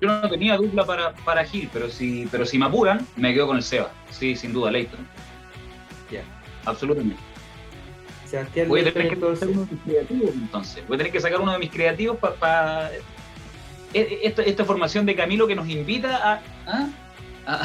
[0.00, 3.48] Yo no tenía dupla para, para Gil, pero si, pero si me apuran, me quedo
[3.48, 3.90] con el Seba.
[4.10, 5.06] Sí, sin duda, Leighton.
[6.10, 6.22] Ya.
[6.64, 7.29] Absolutamente.
[8.30, 9.40] Sebastián Voy a tener que entonces.
[9.40, 10.84] sacar uno de mis creativos, entonces.
[10.88, 12.90] Voy a tener que sacar uno de mis creativos para
[13.92, 16.88] esta, esta formación de Camilo que nos invita a, ¿ah?
[17.46, 17.62] a,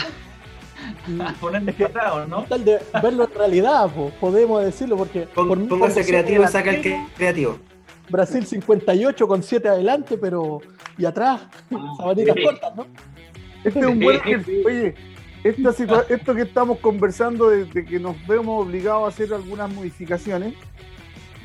[1.29, 2.43] a ponernos patados, ¿no?
[2.43, 6.71] Tal de verlo en realidad, po, podemos decirlo, porque Pon- por póngase creativo y saca
[6.71, 7.59] el que- creativo.
[8.09, 10.59] Brasil 58 con 7 adelante, pero
[10.97, 11.41] y atrás,
[11.97, 12.43] sabanitas sí.
[12.43, 12.87] cortas, ¿no?
[13.63, 14.63] Este es un buen ejercicio.
[14.67, 14.95] Oye,
[15.49, 20.55] esto que estamos conversando de que nos vemos obligados a hacer algunas modificaciones,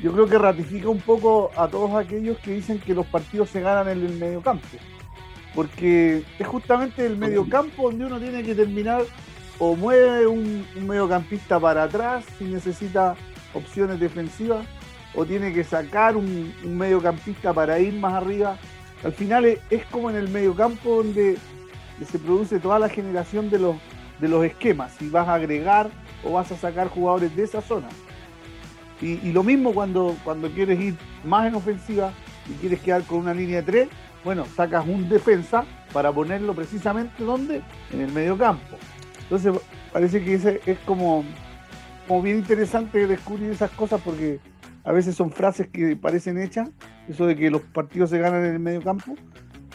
[0.01, 3.61] yo creo que ratifica un poco a todos aquellos que dicen que los partidos se
[3.61, 4.65] ganan en el mediocampo.
[5.53, 9.03] Porque es justamente el mediocampo donde uno tiene que terminar
[9.59, 13.15] o mueve un, un mediocampista para atrás si necesita
[13.53, 14.65] opciones defensivas,
[15.13, 18.57] o tiene que sacar un, un mediocampista para ir más arriba.
[19.03, 21.37] Al final es, es como en el mediocampo donde
[22.05, 23.75] se produce toda la generación de los,
[24.21, 25.89] de los esquemas, si vas a agregar
[26.23, 27.89] o vas a sacar jugadores de esa zona.
[29.01, 32.13] Y, lo mismo cuando, cuando quieres ir más en ofensiva
[32.47, 33.89] y quieres quedar con una línea de tres,
[34.23, 37.63] bueno, sacas un defensa para ponerlo precisamente donde?
[37.91, 38.77] En el medio campo.
[39.23, 39.59] Entonces
[39.91, 41.25] parece que es como,
[42.07, 44.39] como bien interesante descubrir esas cosas porque
[44.83, 46.69] a veces son frases que parecen hechas,
[47.07, 49.15] eso de que los partidos se ganan en el medio campo,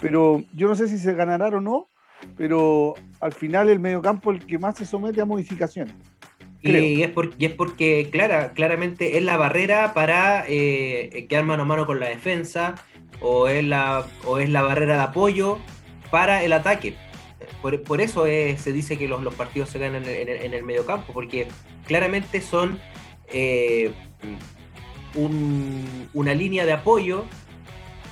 [0.01, 1.89] pero yo no sé si se ganarán o no,
[2.37, 5.95] pero al final el medio campo es el que más se somete a modificaciones.
[6.63, 6.83] creo.
[6.85, 11.63] Y es, por- y es porque, clara, claramente es la barrera para eh, quedar mano
[11.63, 12.75] a mano con la defensa
[13.21, 15.59] o es la, o es la barrera de apoyo
[16.11, 16.95] para el ataque.
[17.63, 20.29] Por, por eso es- se dice que los, los partidos se ganan en el, en
[20.29, 21.47] el- en el mediocampo, porque
[21.87, 22.79] claramente son
[23.33, 23.93] eh,
[25.15, 27.25] un- una línea de apoyo,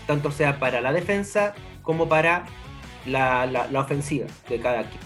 [0.06, 2.44] tanto sea para la defensa como para
[3.06, 5.04] la, la- la ofensiva de cada equipo.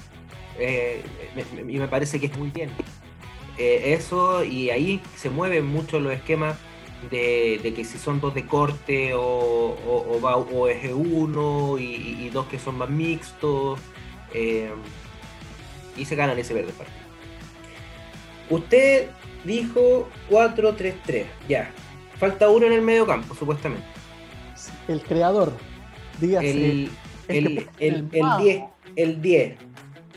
[0.59, 1.03] Eh,
[1.37, 2.71] me- me- y me parece que es muy bien.
[3.59, 6.57] Eh, eso, y ahí se mueven mucho los esquemas
[7.11, 11.79] de, de que si son dos de corte o, o, o va- o es uno
[11.79, 13.79] y, y- y dos que son más mixtos.
[14.35, 14.71] eh,
[15.97, 16.97] y se ganan ese verde partido.
[18.51, 19.09] Usted
[19.45, 21.71] dijo 4-3-3, ya.
[22.19, 23.87] Falta uno en el medio campo, supuestamente.
[24.89, 25.53] El creador,
[26.21, 26.51] dígase.
[26.51, 26.91] El,
[27.29, 28.45] el el, el, el el mago.
[28.45, 28.63] 10.
[28.97, 29.55] El 10.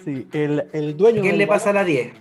[0.04, 2.12] Sí, el, el dueño ¿Quién le pasa a la 10?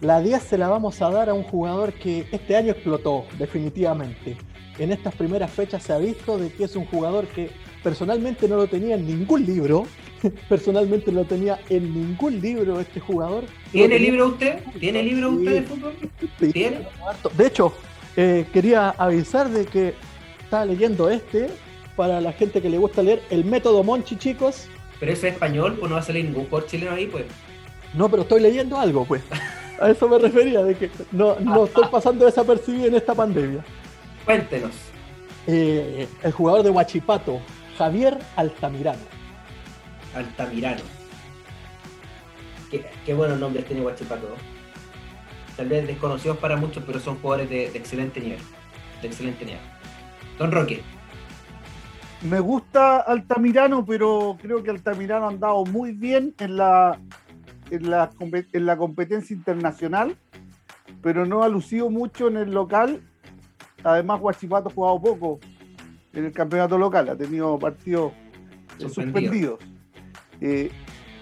[0.00, 4.36] La 10 se la vamos a dar a un jugador que este año explotó, definitivamente.
[4.78, 7.50] En estas primeras fechas se ha visto de que es un jugador que
[7.82, 9.86] personalmente no lo tenía en ningún libro.
[10.48, 13.44] Personalmente no lo tenía en ningún libro este jugador.
[13.72, 14.60] ¿Tiene libro usted?
[14.78, 15.94] ¿Tiene libro usted de fútbol?
[16.40, 16.88] Sí, ¿Tiene?
[17.36, 17.72] De hecho,
[18.16, 19.94] eh, quería avisar de que
[20.42, 21.48] estaba leyendo este
[21.96, 24.68] para la gente que le gusta leer el método Monchi, chicos.
[25.00, 27.24] Pero eso es español, pues no va a salir ningún jugador chileno ahí, pues.
[27.94, 29.22] No, pero estoy leyendo algo, pues.
[29.80, 33.62] A eso me refería, de que no, no estoy pasando desapercibido en esta pandemia.
[34.24, 34.72] Cuéntenos.
[35.46, 37.40] Eh, el jugador de Huachipato,
[37.76, 39.02] Javier Altamirano.
[40.14, 40.80] Altamirano.
[42.70, 44.28] Qué, qué buenos nombres tiene Guachipato.
[44.28, 44.34] ¿no?
[45.56, 48.40] Tal vez desconocidos para muchos, pero son jugadores de, de excelente nivel.
[49.02, 49.60] De excelente nivel.
[50.38, 50.82] Don Roque.
[52.22, 56.98] Me gusta Altamirano, pero creo que Altamirano ha andado muy bien en la,
[57.70, 60.16] en la, compe- en la competencia internacional,
[61.02, 63.02] pero no ha lucido mucho en el local.
[63.84, 65.40] Además, Huachipato ha jugado poco
[66.12, 68.16] en el campeonato local, ha tenido partidos eh,
[68.78, 68.88] Suspendido.
[68.88, 69.60] suspendidos.
[70.40, 70.70] Eh,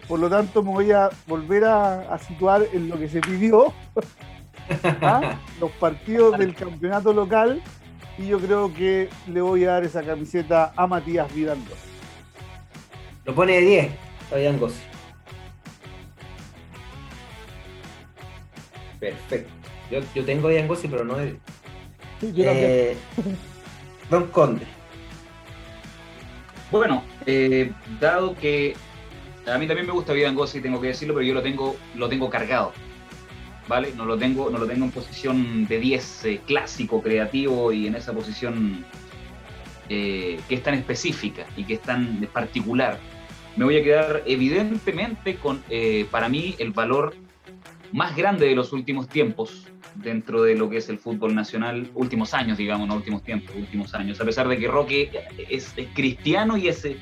[0.08, 3.72] por lo tanto me voy a volver a, situar en lo que se pidió,
[5.02, 5.38] ¿ah?
[5.60, 7.60] los partidos del campeonato local,
[8.18, 11.58] y yo creo que le voy a dar esa camiseta a Matías Vidal.
[13.24, 13.92] Lo pone de 10,
[14.30, 14.82] Fabián Gossi.
[19.00, 19.52] Perfecto.
[19.90, 21.36] Yo, yo tengo a Gossi, pero no de...
[22.22, 22.96] Eh,
[24.10, 24.66] Don Conde.
[26.70, 28.74] Bueno, eh, dado que
[29.46, 32.30] a mí también me gusta Gossi, tengo que decirlo, pero yo lo tengo, lo tengo
[32.30, 32.72] cargado.
[33.66, 33.92] ¿Vale?
[33.96, 37.94] No lo tengo, no lo tengo en posición de 10 eh, clásico, creativo y en
[37.94, 38.84] esa posición
[39.86, 42.98] que es tan específica y que es tan particular.
[43.54, 45.62] Me voy a quedar evidentemente con,
[46.10, 47.14] para mí, el valor
[47.92, 52.34] más grande de los últimos tiempos dentro de lo que es el fútbol nacional, últimos
[52.34, 54.20] años, digamos, no últimos tiempos, últimos años.
[54.20, 55.10] A pesar de que Roque
[55.48, 56.96] es, cristiano y ese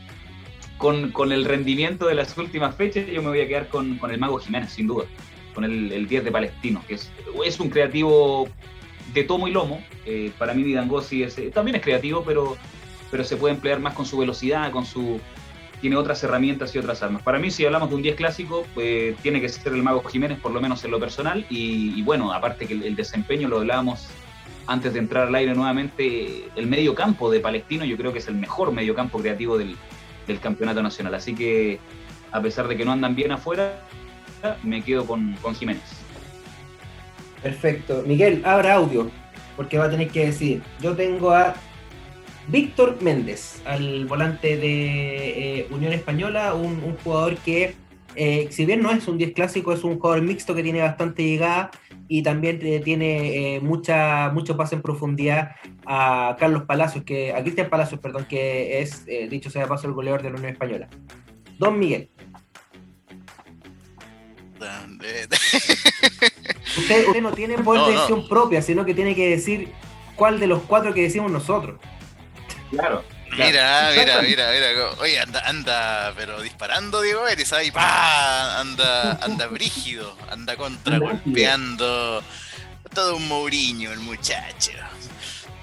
[0.78, 4.38] con, el rendimiento de las últimas fechas, yo me voy a quedar con, el Mago
[4.38, 5.06] Jiménez, sin duda,
[5.54, 7.10] con el, el 10 de Palestino, que es,
[7.44, 8.48] es un creativo
[9.12, 9.82] de tomo y lomo.
[10.06, 12.56] Eh, para mí, Vidangosi es, también es creativo, pero,
[13.10, 15.20] pero se puede emplear más con su velocidad, con su
[15.82, 17.22] tiene otras herramientas y otras armas.
[17.22, 20.38] Para mí, si hablamos de un 10 clásico, pues tiene que ser el Mago Jiménez,
[20.38, 21.44] por lo menos en lo personal.
[21.50, 24.06] Y, bueno, aparte que el, desempeño lo hablábamos
[24.68, 28.28] antes de entrar al aire nuevamente, el medio campo de Palestino yo creo que es
[28.28, 29.76] el mejor medio campo creativo del,
[30.40, 31.16] campeonato nacional.
[31.16, 31.80] Así que,
[32.30, 33.84] a pesar de que no andan bien afuera,
[34.62, 35.82] me quedo con, con Jiménez.
[37.42, 38.04] Perfecto.
[38.06, 39.10] Miguel, abra audio,
[39.56, 40.62] porque va a tener que decir.
[40.80, 41.54] Yo tengo a
[42.48, 47.74] Víctor Méndez, al volante de eh, Unión Española, un, jugador que,
[48.14, 51.22] eh, si bien no es un 10 clásico, es un jugador mixto que tiene bastante
[51.24, 51.70] llegada
[52.08, 55.52] y también eh, tiene mucha, mucho pase en profundidad
[55.86, 59.94] a Carlos Palacios, que, a Cristian Palacios, perdón, que es, dicho sea de paso, el
[59.94, 60.88] goleador de la Unión Española.
[61.58, 62.10] Don Miguel.
[66.76, 69.72] Usted, no tiene poder de decisión propia, sino que tiene que decir
[70.16, 71.80] cuál de los cuatro que decimos nosotros.
[72.70, 73.04] Claro.
[73.32, 74.90] Mira, mira, mira, mira.
[75.00, 82.22] Oye, anda, anda, pero disparando, Diego Eres, ahí, pa, anda, anda brígido, anda contra golpeando.
[82.94, 84.72] Todo un Mourinho, el muchacho.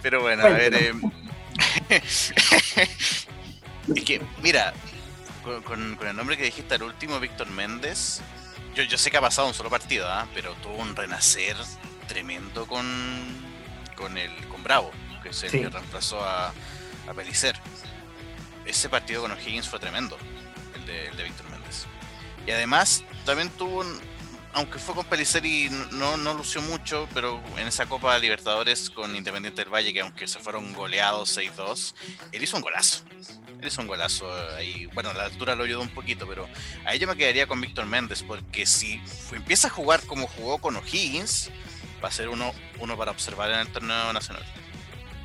[0.02, 0.74] Pero bueno, a ver.
[0.74, 0.94] Eh,
[3.96, 4.74] es que, mira,
[5.64, 8.22] con, el nombre que dijiste al último, Víctor Méndez,
[8.76, 10.28] yo, yo sé que ha pasado un solo partido, ¿ah?
[10.34, 11.56] pero tuvo un renacer
[12.08, 12.86] tremendo con,
[13.96, 14.92] con el con Bravo,
[15.22, 16.54] que se reemplazó a
[17.10, 17.56] a Pelicer.
[18.66, 20.18] Ese partido con O'Higgins fue tremendo,
[20.76, 21.86] el de, Víctor Méndez.
[22.46, 24.00] Y además también tuvo un,
[24.54, 29.16] aunque fue con Pelicer y no, no lució mucho, pero en esa Copa Libertadores con
[29.16, 31.94] Independiente del Valle, que aunque se fueron goleados 6-2,
[32.32, 33.04] él hizo un golazo.
[33.62, 34.26] Él hizo un golazo
[34.56, 34.88] ahí.
[34.94, 36.48] Bueno, la altura lo ayudó un poquito, pero
[36.86, 40.76] ahí yo me quedaría con Víctor Méndez, porque si empieza a jugar como jugó con
[40.76, 41.52] O'Higgins,
[42.04, 44.44] va a ser uno, uno para observar en el torneo nacional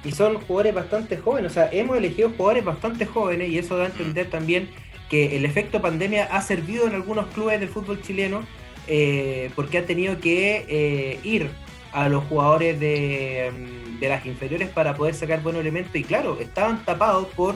[0.04, 1.50] y son jugadores bastante jóvenes.
[1.50, 4.68] O sea, hemos elegido jugadores bastante jóvenes y eso da a entender también
[5.08, 8.46] que el efecto pandemia ha servido en algunos clubes del fútbol chileno
[8.86, 11.50] eh, porque ha tenido que eh, ir
[11.92, 16.38] a los jugadores de, mm, de, las inferiores para poder sacar buenos elementos y claro,
[16.40, 17.54] estaban tapados por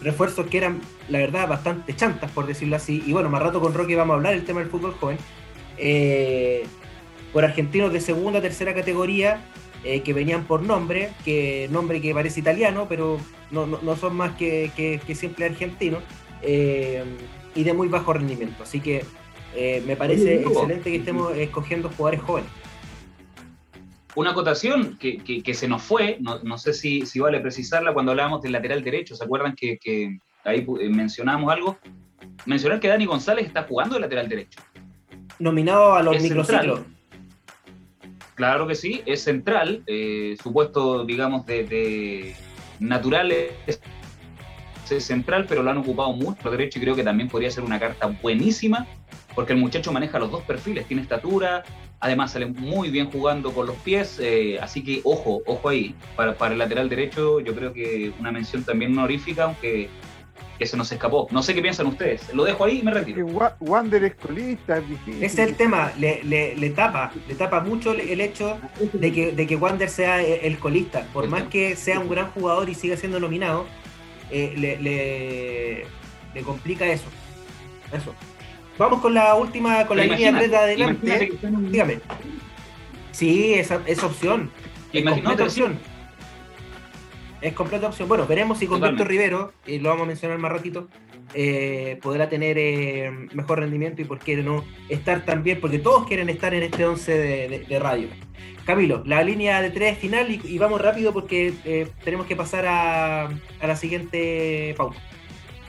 [0.00, 3.02] refuerzos que eran, la verdad, bastante chantas, por decirlo así.
[3.06, 5.18] Y bueno, más rato con Rocky vamos a hablar del tema del fútbol joven.
[5.78, 6.64] Eh,
[7.32, 9.42] por argentinos de segunda, tercera categoría
[9.82, 13.18] que venían por nombre, que nombre que parece italiano, pero
[13.52, 15.98] no, no, son más que, que, simple argentino,
[16.40, 17.04] eh,
[17.54, 18.62] y de muy bajo rendimiento.
[18.62, 19.04] Así que
[19.54, 22.50] eh, me parece excelente que estemos escogiendo jugadores jóvenes.
[24.14, 28.12] Una acotación que, que, se nos fue, no, no sé si, si, vale precisarla cuando
[28.12, 31.78] hablábamos del lateral derecho, ¿se acuerdan que, ahí mencionamos algo?
[32.44, 34.60] Mencionar que Dani González está jugando de lateral derecho.
[35.38, 36.80] Nominado a los microciclos.
[38.34, 42.34] Claro que sí, es central, eh, su puesto, digamos, de,
[42.80, 43.80] natural es,
[44.98, 48.08] central, pero lo han ocupado mucho derecho y creo que también podría ser una carta
[48.20, 48.86] buenísima,
[49.34, 51.64] porque el muchacho maneja los dos perfiles, tiene estatura,
[52.00, 56.34] además sale muy bien jugando con los pies, eh, así que ojo, ojo ahí, para,
[56.34, 59.88] para el lateral derecho yo creo que una mención también honorífica, aunque
[60.58, 61.26] que se nos escapó.
[61.30, 62.32] No sé qué piensan ustedes.
[62.32, 63.26] Lo dejo ahí y me retiro.
[63.60, 65.22] Wander es colista, es difícil.
[65.22, 68.58] Ese es el tema, le, le, tapa, le tapa mucho el hecho
[68.92, 71.06] de que, de que Wander sea el colista.
[71.12, 73.66] Por más que sea un gran jugador y siga siendo nominado,
[74.30, 75.84] eh, le,
[76.34, 77.06] le, complica eso.
[77.92, 78.14] Eso.
[78.78, 81.32] Vamos con la última, con la línea de adelante.
[81.70, 82.00] Dígame.
[83.12, 84.50] Sí, esa, esa opción.
[84.92, 85.78] Es completa opción
[87.42, 88.08] es completa opción.
[88.08, 90.88] Bueno, veremos si con Víctor Rivero, y lo vamos a mencionar más ratito,
[91.34, 96.28] eh, podrá tener eh, mejor rendimiento y por qué no estar también, porque todos quieren
[96.28, 98.08] estar en este 11 de, radio.
[98.64, 103.24] Camilo, la línea de tres final y, vamos rápido porque eh, tenemos que pasar a,
[103.26, 105.00] a, la siguiente pauta.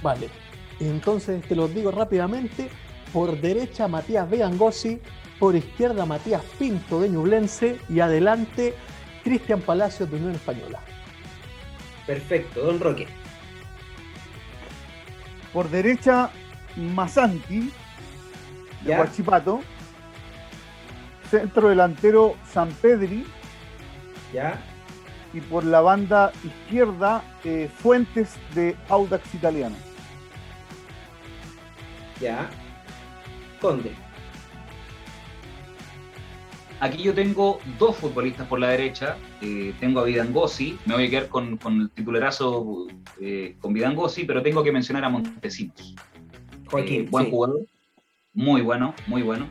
[0.03, 0.29] Vale,
[0.79, 2.69] entonces te lo digo rápidamente.
[3.13, 4.99] Por derecha Matías Vegangosi,
[5.39, 8.73] por izquierda Matías Pinto de Ñublense y adelante
[9.23, 10.79] Cristian Palacios de Unión Española.
[12.05, 13.07] Perfecto, don Roque.
[15.53, 16.31] Por derecha,
[16.75, 17.71] Masanti,
[18.81, 19.61] de Huachipato.
[21.29, 23.25] Centro delantero, San Pedri.
[24.33, 24.59] Ya.
[25.33, 29.75] Y por la banda izquierda, eh, Fuentes de Audax Italiano.
[32.19, 32.49] Ya.
[33.63, 33.93] Conde.
[36.81, 39.15] Aquí yo tengo dos futbolistas por la derecha.
[39.41, 42.87] Eh, tengo a Vidangosi, me voy a quedar con, el titularazo
[43.21, 45.95] eh, con Vidangosi, pero tengo que mencionar a Montesinos.
[46.69, 47.03] Joaquín.
[47.03, 47.65] Eh, buen jugador,
[48.33, 49.47] muy bueno, muy bueno.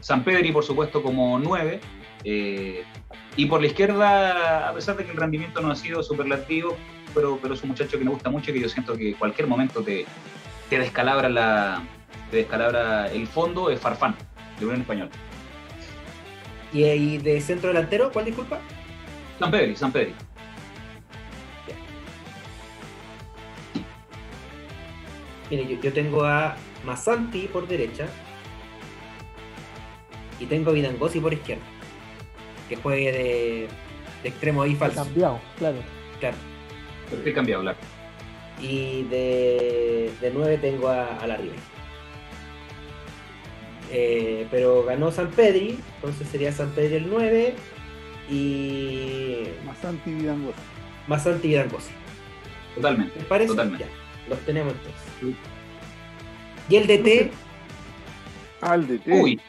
[0.00, 1.80] San Pedri, por supuesto, como nueve.
[2.24, 6.76] y por la izquierda, a pesar de que el rendimiento no ha sido superlativo,
[7.12, 9.48] pero, pero es un muchacho que me gusta mucho y que yo siento que cualquier
[9.48, 10.06] momento te,
[10.68, 11.82] te descalabra la
[12.30, 14.14] te descalabra el fondo, es Farfán,
[14.58, 15.10] de Unión Español.
[16.72, 18.60] ¿Y, de centro delantero, cuál disculpa?
[19.38, 20.14] San Pedri, San Pedri.
[25.50, 28.06] Mire, yo, tengo a Masanti por derecha
[30.38, 31.64] y tengo a Vidangosi por izquierda,
[32.68, 33.68] que juegue de,
[34.22, 35.02] extremo ahí falso.
[35.04, 35.78] Cambiado, claro.
[36.20, 36.36] Claro.
[37.12, 37.78] Estoy cambiado, claro.
[38.60, 41.69] Y de, de 9 tengo a, a la River.
[43.92, 47.54] Eh, pero ganó San Pedri, entonces sería San Pedri el 9
[48.30, 49.44] y.
[49.66, 50.58] Masanti Vidangosi.
[51.08, 51.90] Masanti Vidangosi.
[52.74, 53.16] Totalmente.
[53.16, 53.48] ¿Les parece?
[53.48, 53.86] Totalmente.
[54.28, 55.38] los tenemos entonces.
[56.68, 57.32] ¿Y el DT?
[58.60, 59.08] Ah, el DT.
[59.08, 59.40] Uy.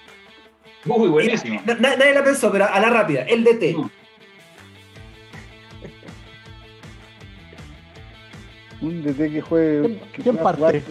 [0.85, 1.61] Uy, buenísimo.
[1.65, 3.21] nadie la pensó, pero a la rápida.
[3.23, 3.75] El DT.
[8.81, 10.01] Un DT que juegue.
[10.23, 10.83] ¿Quién, parte?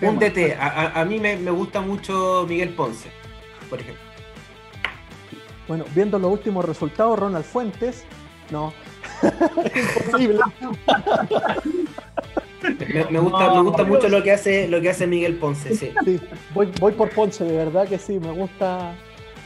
[0.00, 0.56] Un DT.
[0.58, 3.10] A, mí me, gusta mucho Miguel Ponce,
[3.68, 4.02] por ejemplo.
[5.66, 8.04] Bueno, viendo los últimos resultados, Ronald Fuentes,
[8.50, 8.72] no.
[9.62, 10.40] Imposible.
[13.10, 15.92] me, gusta, me gusta mucho lo que hace lo que hace Miguel Ponce, sí.
[16.54, 18.94] voy, voy por Ponce, de verdad que sí, me gusta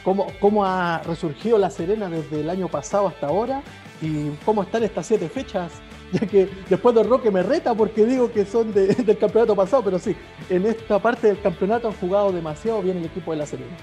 [0.03, 3.61] cómo, cómo ha resurgido La Serena desde el año pasado hasta ahora
[4.01, 5.81] y cómo están estas siete fechas
[6.13, 9.99] ya que después de Roque me reta porque digo que son del campeonato pasado, pero
[9.99, 10.15] sí,
[10.49, 13.75] en esta parte del campeonato han jugado demasiado bien el equipo de la Serena.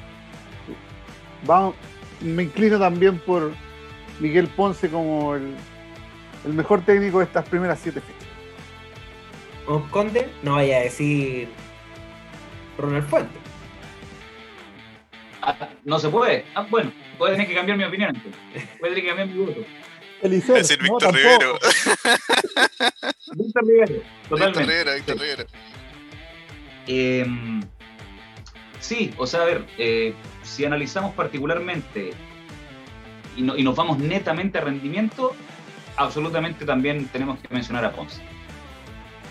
[1.44, 1.74] Vamos,
[2.20, 3.52] me inclino también por
[4.20, 5.54] Miguel Ponce como el,
[6.46, 8.28] mejor técnico de estas primeras siete fechas.
[9.66, 10.28] ¿O Conde?
[10.42, 11.48] No vaya a decir
[12.78, 13.38] Ronald Fuente.
[15.42, 16.44] Ah, no se puede.
[16.54, 18.12] Ah, bueno, voy a tener que cambiar mi opinión.
[18.80, 19.60] Voy a tener que cambiar mi voto.
[20.22, 20.56] Eliseo.
[20.56, 21.58] Es el Víctor Rivero.
[23.34, 24.60] Víctor Rivero, totalmente.
[24.60, 25.46] Víctor Rivero, Víctor Rivero.
[26.86, 27.62] Em,
[28.80, 32.12] sí, o sea, a ver, eh, si analizamos particularmente
[33.36, 35.34] y, nos vamos netamente a rendimiento,
[35.96, 38.22] absolutamente también tenemos que mencionar a Ponce.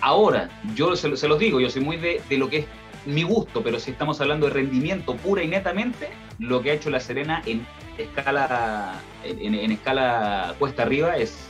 [0.01, 2.65] Ahora, yo se, los digo, yo soy muy de, de, lo que es
[3.05, 6.89] mi gusto, pero si estamos hablando de rendimiento pura y netamente, lo que ha hecho
[6.89, 7.65] La Serena en
[7.97, 11.47] escala, en, escala cuesta arriba es,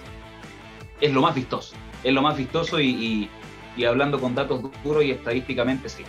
[1.02, 1.76] es lo más vistoso.
[2.04, 3.30] Es lo más vistoso y,
[3.88, 6.04] hablando con datos duros y estadísticamente sí.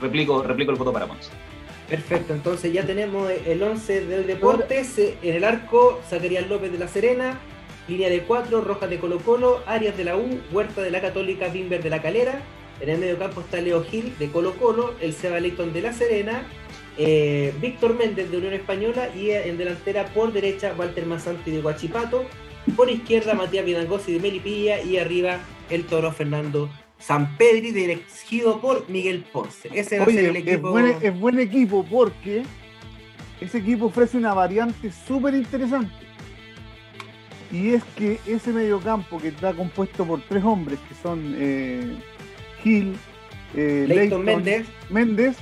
[0.00, 1.30] Replico, replico el voto para Ponce.
[1.88, 4.98] Perfecto, entonces ya tenemos el 11 del Deportes.
[4.98, 7.38] En el arco, Zacarías López de La Serena.
[7.88, 11.48] Línea de 4, Rojas de Colo Colo, Arias de la U, Huerta de la Católica,
[11.48, 12.42] Bimber de la Calera.
[12.80, 15.92] En el medio campo está Leo Gil de Colo Colo, el Seba Leighton de La
[15.92, 16.42] Serena,
[16.98, 22.24] eh, Víctor Méndez de Unión Española y en delantera por derecha Walter Mazanti de Guachipato,
[22.74, 25.38] por izquierda Matías Vidangosi de Melipilla y arriba
[25.70, 29.68] el toro Fernando San Pedri dirigido por Miguel Ponce.
[29.72, 30.78] Ese el equipo.
[30.78, 32.42] Es buen, equipo porque
[33.40, 35.92] ese equipo ofrece una variante súper interesante.
[37.52, 41.94] Y es que ese mediocampo que está compuesto por tres hombres que son eh,
[42.62, 42.96] Gil,
[43.54, 45.36] eh, Leighton Méndez, Méndez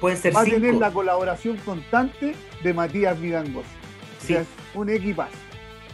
[0.00, 3.66] Pueden ser va a tener la colaboración constante de Matías Vidangos.
[4.18, 4.34] Sí.
[4.34, 5.36] es un equipazo.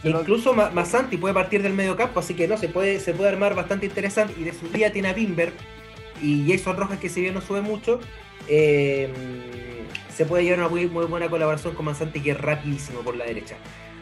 [0.03, 3.55] Incluso Masanti puede partir del medio campo, así que no, se puede, se puede armar
[3.55, 4.33] bastante interesante.
[4.37, 5.51] Y de su día tiene a Bimber
[6.21, 7.99] y Jason Rojas, que si bien no sube mucho,
[8.47, 9.11] em,
[10.13, 13.55] se puede llevar una muy, buena colaboración con Masanti, que es rapidísimo por la derecha.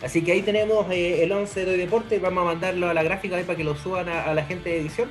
[0.03, 2.19] Así que ahí tenemos eh, el 11 de deporte.
[2.19, 5.09] Vamos a mandarlo a la gráfica para que lo suban a, la gente de edición.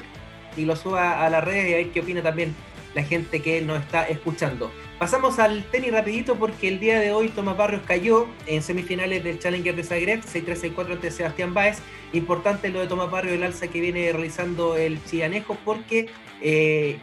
[0.56, 2.54] y lo suba a las redes y a ver qué opina también
[2.94, 4.70] la gente que nos está escuchando.
[4.98, 9.38] Pasamos al tenis rapidito porque el día de hoy Tomás Barrios cayó en semifinales del
[9.38, 11.78] Challenger de Zagreb, 6-3-6-4 ante Sebastián Báez.
[12.12, 16.06] Importante lo de Tomás Barrios, el alza que viene realizando el chillanejo porque
[16.40, 16.98] eh,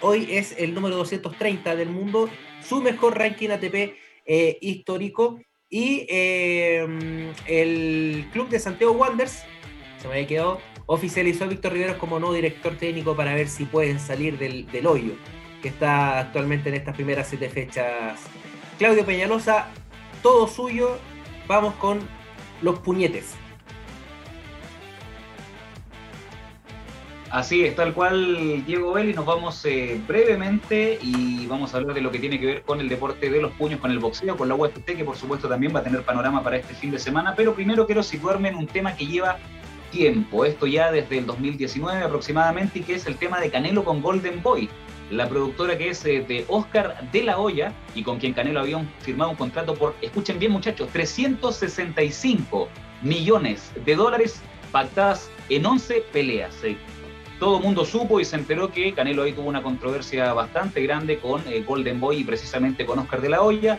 [0.00, 2.30] hoy es el número 230 del mundo,
[2.62, 3.94] su mejor ranking ATP
[4.24, 5.40] eh, histórico.
[5.70, 6.86] Y eh,
[7.46, 9.42] el club de Santiago Wanderers,
[10.00, 13.66] se me había quedado, oficializó a Víctor Riveros como nuevo director técnico para ver si
[13.66, 15.12] pueden salir del, hoyo
[15.62, 18.20] que está actualmente en estas primeras siete fechas.
[18.78, 19.68] Claudio Peñalosa,
[20.22, 20.98] todo suyo.
[21.46, 21.98] Vamos con
[22.62, 23.34] los puñetes.
[27.30, 32.00] Así es, tal cual Diego Belli, nos vamos eh, brevemente y vamos a hablar de
[32.00, 34.48] lo que tiene que ver con el deporte de los puños, con el boxeo, con
[34.48, 37.34] la UFC, que por supuesto también va a tener panorama para este fin de semana,
[37.36, 39.38] pero primero quiero situarme en un tema que lleva
[39.90, 44.02] tiempo, esto ya desde el 2019 aproximadamente, y que es el tema de Canelo con
[44.02, 44.68] Golden Boy,
[45.10, 48.84] la productora que es eh, de Oscar de la Hoya y con quien Canelo había
[49.00, 52.68] firmado un contrato por, escuchen bien muchachos, 365
[53.02, 56.62] millones de dólares pactadas en 11 peleas.
[56.62, 56.76] Eh,
[57.38, 61.18] todo el mundo supo y se enteró que Canelo ahí tuvo una controversia bastante grande
[61.18, 63.78] con eh, Golden Boy y precisamente con Oscar de la Hoya.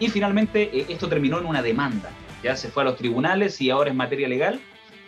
[0.00, 2.10] Y finalmente esto terminó en una demanda.
[2.42, 4.60] Ya se fue a los tribunales y ahora es materia legal.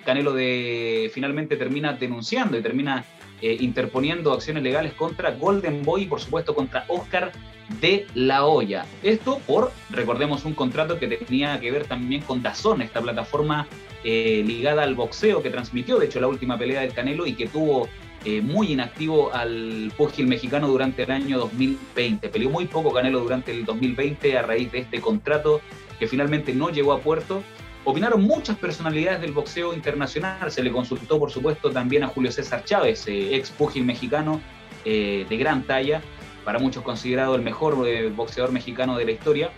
[0.06, 3.04] Canelo de, finalmente termina denunciando y termina
[3.42, 7.32] eh, interponiendo acciones legales contra Golden Boy y por supuesto contra Oscar
[7.80, 8.86] de la Hoya.
[9.02, 13.66] Esto por, recordemos, un contrato que tenía que ver también con Dazón, esta plataforma
[14.04, 17.48] eh, ligada al boxeo que transmitió, de hecho, la última pelea del Canelo y que
[17.48, 17.88] tuvo
[18.24, 22.28] eh, muy inactivo al púgil mexicano durante el año 2020.
[22.28, 25.60] Peleó muy poco Canelo durante el 2020 a raíz de este contrato
[25.98, 27.42] que finalmente no llegó a puerto
[27.86, 30.50] Opinaron muchas personalidades del boxeo internacional.
[30.50, 34.40] Se le consultó, por supuesto, también a Julio César Chávez, eh, ex pugil mexicano
[34.84, 36.02] eh, de gran talla,
[36.44, 39.50] para muchos considerado el mejor eh, boxeador mexicano de la historia.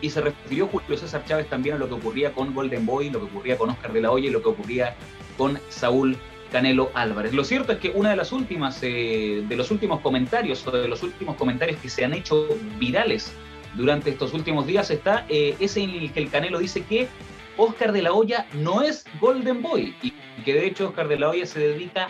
[0.00, 3.18] Y se refirió Julio César Chávez también a lo que ocurría con Golden Boy, lo
[3.18, 4.94] que ocurría con Oscar de la Hoya y lo que ocurría
[5.36, 6.16] con Saúl
[6.52, 7.34] Canelo Álvarez.
[7.34, 11.02] Lo cierto es que una de las últimas, de los últimos comentarios o de los
[11.02, 12.46] últimos comentarios que se han hecho
[12.78, 13.32] virales
[13.74, 17.08] durante estos últimos días está ese en el que el Canelo dice que
[17.56, 20.12] Oscar de la Hoya no es Golden Boy y
[20.44, 22.08] que de hecho Oscar de la Hoya se dedica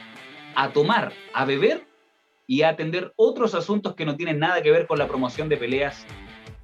[0.55, 1.87] a tomar, a beber
[2.47, 5.57] y a atender otros asuntos que no tienen nada que ver con la promoción de
[5.57, 6.07] peleas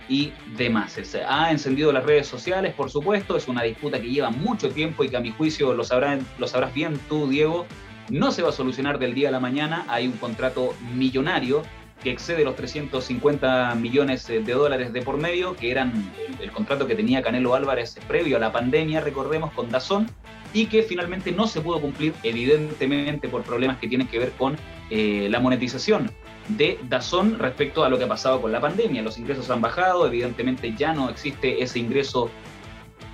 [0.09, 0.93] y demás.
[0.93, 5.05] Se ha encendido las redes sociales, por supuesto, es una disputa que lleva mucho tiempo
[5.05, 7.67] y que a mi juicio lo, lo sabrás bien tú, Diego,
[8.11, 11.63] no se va a solucionar del día a la mañana, hay un contrato millonario
[12.03, 16.95] que excede los 350 millones de dólares de por medio, que eran el, contrato que
[16.95, 20.09] tenía Canelo Álvarez previo a la pandemia, recordemos, con Dazón,
[20.53, 24.57] y que finalmente no se pudo cumplir, evidentemente por problemas que tienen que ver con
[24.91, 26.11] eh, la monetización
[26.49, 29.03] de Dazón respecto a lo que ha pasado con la pandemia.
[29.03, 32.31] Los ingresos han bajado, evidentemente ya no existe ese ingreso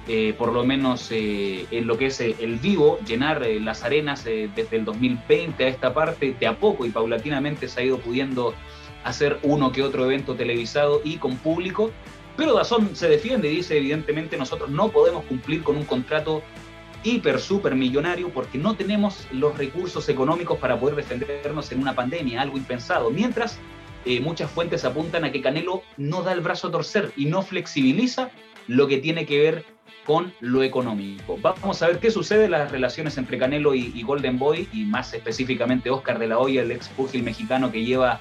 [0.08, 4.76] eh, por lo menos eh, en lo que es el vivo, llenar las arenas desde
[4.76, 8.54] el 2020 a esta parte, de a poco y paulatinamente se ha ido pudiendo
[9.04, 11.90] hacer uno que otro evento televisado y con público,
[12.36, 16.42] pero Dazón se defiende y dice evidentemente nosotros no podemos cumplir con un contrato
[17.02, 22.40] hiper, super millonario porque no tenemos los recursos económicos para poder defendernos en una pandemia,
[22.40, 23.10] algo impensado.
[23.10, 23.58] Mientras
[24.04, 27.42] eh, muchas fuentes apuntan a que Canelo no da el brazo a torcer y no
[27.42, 28.30] flexibiliza
[28.66, 29.64] lo que tiene que ver
[30.08, 31.36] con lo económico.
[31.42, 35.12] Vamos a ver qué sucede en las relaciones entre Canelo y, Golden Boy y más
[35.12, 38.18] específicamente Oscar de la Hoya, el ex pugil mexicano que lleva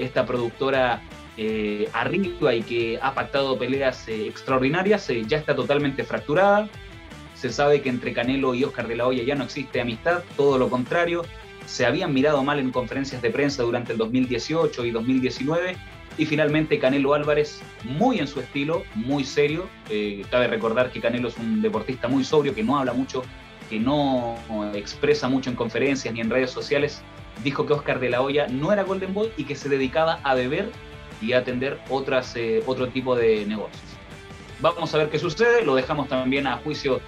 [0.00, 1.00] esta productora
[1.36, 6.68] eh, arriba y que ha pactado peleas eh, extraordinarias, eh, ya está totalmente fracturada.
[7.36, 10.58] Se sabe que entre Canelo y Oscar de la Hoya ya no existe amistad, todo
[10.58, 11.24] lo contrario.
[11.66, 15.76] Se habían mirado mal en conferencias de prensa durante el 2018 y 2019.
[16.18, 19.68] Y finalmente Canelo Álvarez, muy en su estilo, muy serio.
[20.30, 23.22] cabe recordar que Canelo es un deportista muy sobrio, que no habla mucho,
[23.70, 24.36] que no
[24.74, 27.02] expresa mucho en conferencias ni en redes sociales,
[27.44, 30.34] dijo que Oscar de la Hoya no era Golden Boy y que se dedicaba a
[30.34, 30.70] beber
[31.20, 33.82] y a atender otras, eh, otro tipo de negocios.
[34.60, 37.00] Vamos a ver qué sucede, lo dejamos también a juicio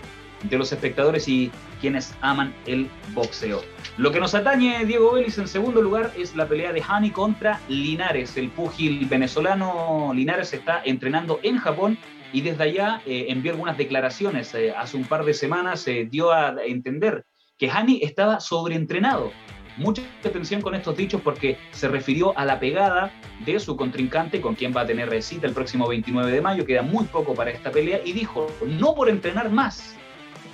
[0.42, 1.50] de los espectadores y
[1.80, 3.62] quienes aman el boxeo.
[3.96, 7.60] Lo que nos atañe Diego Vélez en segundo lugar es la pelea de Hani contra
[7.68, 8.36] Linares.
[8.36, 11.98] El púgil venezolano Linares está entrenando en Japón
[12.32, 14.54] y desde allá eh, envió algunas declaraciones.
[14.54, 17.24] Eh, hace un par de semanas se dio a entender
[17.58, 19.32] que Hani estaba sobreentrenado
[19.76, 23.12] Mucha atención con estos dichos porque se refirió a la pegada
[23.46, 26.82] de su contrincante con quien va a tener cita el próximo 29 de mayo, queda
[26.82, 29.96] muy poco para esta pelea, y dijo, no por entrenar más,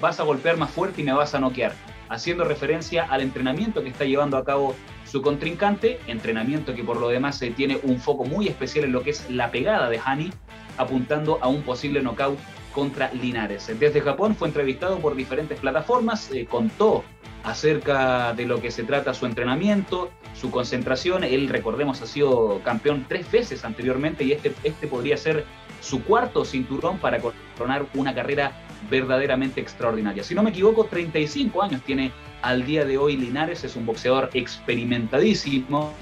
[0.01, 1.73] vas a golpear más fuerte y me vas a noquear.
[2.09, 7.09] haciendo referencia al entrenamiento que está llevando a cabo su contrincante, entrenamiento que por lo
[7.09, 10.31] demás eh, tiene un foco muy especial en lo que es la pegada de Hani,
[10.79, 12.39] apuntando a un posible knockout
[12.73, 13.67] contra Linares.
[13.81, 17.03] Desde Japón fue entrevistado por diferentes plataformas, eh, contó
[17.43, 21.25] acerca de lo que se trata su entrenamiento, su concentración.
[21.25, 25.45] Él, recordemos, ha sido campeón tres veces anteriormente y este, este podría ser
[25.87, 28.53] su cuarto cinturón para coronar una carrera
[28.91, 30.25] verdaderamente extraordinaria.
[30.25, 32.13] Si no me equivoco, 35 años tiene
[32.43, 35.93] al día de hoy Linares, es un boxeador experimentadísimo,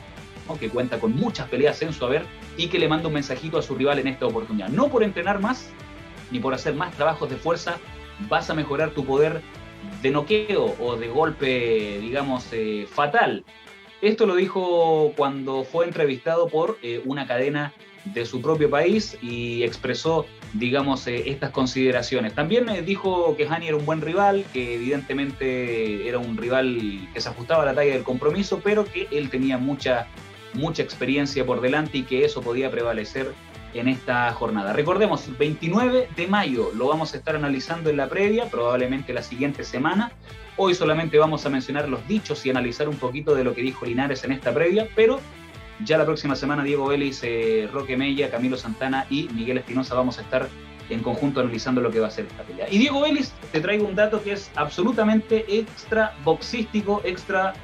[0.59, 2.24] que cuenta con muchas peleas en su haber
[2.57, 4.68] y que le manda un mensajito a su rival en esta oportunidad.
[4.68, 5.70] No por entrenar más,
[6.30, 7.78] ni por hacer más trabajos de fuerza,
[8.28, 9.43] vas a mejorar tu poder
[10.03, 13.45] de noqueo o de golpe, digamos, eh, fatal.
[14.01, 17.72] Esto lo dijo cuando fue entrevistado por eh, una cadena
[18.05, 22.35] de su propio país y expresó, digamos, eh, estas consideraciones.
[22.35, 27.29] También dijo que Hani era un buen rival, que evidentemente era un rival que se
[27.29, 30.07] ajustaba a la talla del compromiso, pero que él tenía mucha,
[30.53, 33.33] mucha experiencia por delante y que eso podía prevalecer
[33.75, 34.73] en esta jornada.
[34.73, 39.65] Recordemos, 29 de mayo lo vamos a estar analizando en la previa, probablemente la siguiente
[39.65, 40.13] semana.
[40.57, 43.85] Hoy solamente vamos a mencionar los dichos y analizar un poquito de lo que dijo
[43.85, 45.19] Linares en esta previa, pero
[45.85, 50.18] ya la próxima semana Diego Vélez, eh, Roque Mella, Camilo Santana y Miguel Espinosa vamos
[50.18, 50.49] a estar
[50.91, 52.66] en conjunto analizando lo que va a ser esta pelea.
[52.70, 57.55] Y Diego Vélez, te traigo un dato que es absolutamente extra boxístico, extra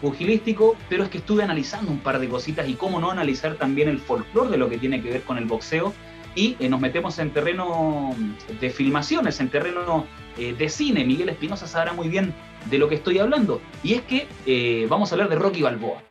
[0.00, 3.88] pugilístico, pero es que estuve analizando un par de cositas y cómo no analizar también
[3.88, 5.92] el folclore de lo que tiene que ver con el boxeo
[6.36, 8.14] y eh, nos metemos en terreno
[8.60, 10.06] de filmaciones, en terreno
[10.36, 11.04] eh, de cine.
[11.04, 12.32] Miguel Espinosa sabrá muy bien
[12.66, 13.60] de lo que estoy hablando.
[13.82, 16.02] Y es que vamos a hablar de Rocky Balboa,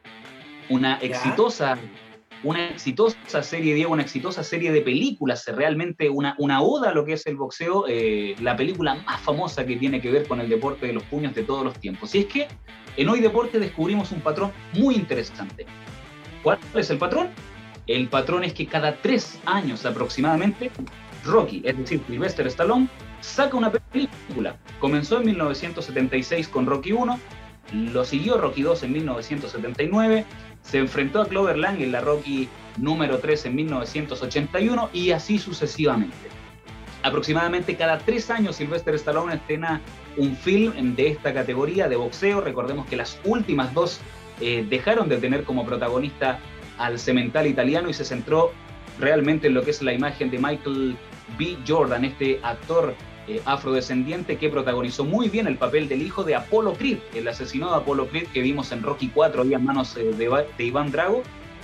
[0.70, 1.78] una exitosa
[2.44, 7.04] una exitosa serie, Diego, una exitosa serie de películas, realmente una, una oda a lo
[7.04, 10.50] que es el boxeo, eh, la película más famosa que tiene que ver con el
[10.50, 12.14] deporte de los puños de todos los tiempos.
[12.14, 12.48] Y es que
[12.96, 15.66] en Hoy Deporte descubrimos un patrón muy interesante.
[16.44, 17.30] ¿Cuál es el patrón?
[17.88, 20.72] El patrón es que cada tres años aproximadamente,
[21.24, 22.88] Rocky, es decir, Sylvester Stallone,
[23.22, 24.58] saca una película.
[24.80, 27.20] Comenzó en 1976 con Rocky 1,
[27.74, 30.26] lo siguió Rocky 2 en 1979,
[30.70, 32.48] se enfrentó a Clover Lang en la Rocky
[32.78, 36.16] número 3 en 1981 y así sucesivamente.
[37.04, 39.82] Aproximadamente cada tres años Sylvester Stallone estrena
[40.18, 42.42] un film de esta categoría de boxeo.
[42.42, 44.00] Recordemos que las últimas dos
[44.42, 46.40] eh, dejaron de tener como protagonista
[46.78, 48.52] al cemental italiano y se centró
[49.00, 50.98] realmente en lo que es la imagen de Michael
[51.38, 51.58] B.
[51.68, 52.94] Jordan, este actor
[53.28, 57.74] eh, afrodescendiente que protagonizó muy bien el papel del hijo de Apollo Creed, el asesinado
[57.74, 61.24] de Apollo Creed que vimos en Rocky 4 ahí en manos eh, de, Iván Drago.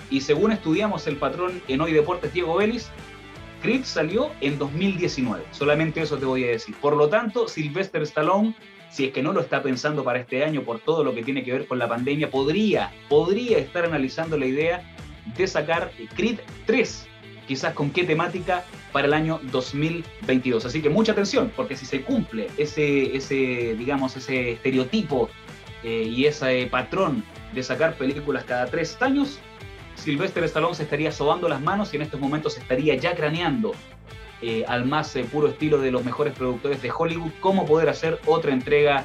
[0.10, 2.90] Y según estudiamos el patrón en Hoy Deportes Diego Vélez,
[3.62, 5.44] Creed salió en 2019.
[5.52, 6.76] Solamente eso te voy a decir.
[6.82, 8.54] Por lo tanto, Sylvester Stallone,
[8.92, 11.44] si es que no lo está pensando para este año por todo lo que tiene
[11.44, 14.94] que ver con la pandemia, podría, podría estar analizando la idea
[15.38, 17.08] de sacar Creed 3
[17.48, 20.66] quizás con qué temática para el año 2022.
[20.66, 25.30] Así que mucha atención, porque si se cumple ese, ese digamos, ese estereotipo
[25.84, 29.40] eh, y ese patrón de sacar películas cada tres años,
[29.96, 33.74] Sylvester Stallone se estaría sobando las manos y en estos momentos estaría ya craneando
[34.42, 38.20] eh, al más eh, puro estilo de los mejores productores de Hollywood cómo poder hacer
[38.26, 39.04] otra entrega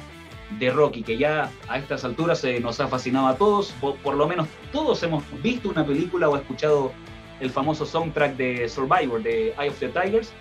[0.59, 4.47] de Rocky, que ya a estas alturas nos ha fascinado a todos, por, lo menos
[4.71, 6.91] todos hemos visto una película o escuchado
[7.39, 10.31] el famoso soundtrack de Survivor, de Eye of the Tigers.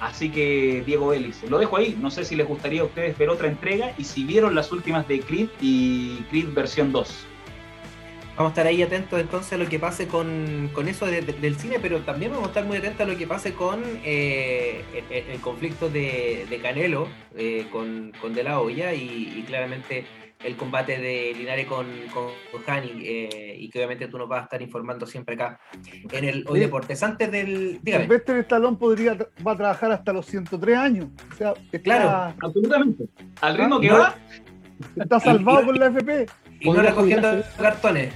[0.00, 1.96] Así que Diego Ellis, lo dejo ahí.
[2.00, 5.06] No sé si les gustaría a ustedes ver otra entrega y si vieron las últimas
[5.08, 7.26] de Creed y Creed versión 2.
[8.36, 12.00] Vamos a estar ahí atentos entonces a lo que pase con, eso del cine, pero
[12.00, 16.58] también vamos a estar muy atentos a lo que pase con eh, el, conflicto de,
[16.60, 20.04] Canelo eh, con, De La Hoya y claramente
[20.44, 22.30] el combate de Linares con, con,
[22.66, 25.58] Hani eh, y que obviamente tú nos vas a estar informando siempre acá
[26.12, 27.02] en el Hoy Deportes.
[27.02, 27.80] Antes del.
[27.82, 28.04] Dígame.
[28.04, 29.16] Silvestre Estalón podría
[29.46, 31.06] va a trabajar hasta los 103 años.
[31.32, 33.04] O sea, Claro, absolutamente.
[33.40, 34.14] Al ritmo que va.
[34.96, 36.26] Está salvado por la FP.
[36.60, 38.12] Y no recogiendo cartones.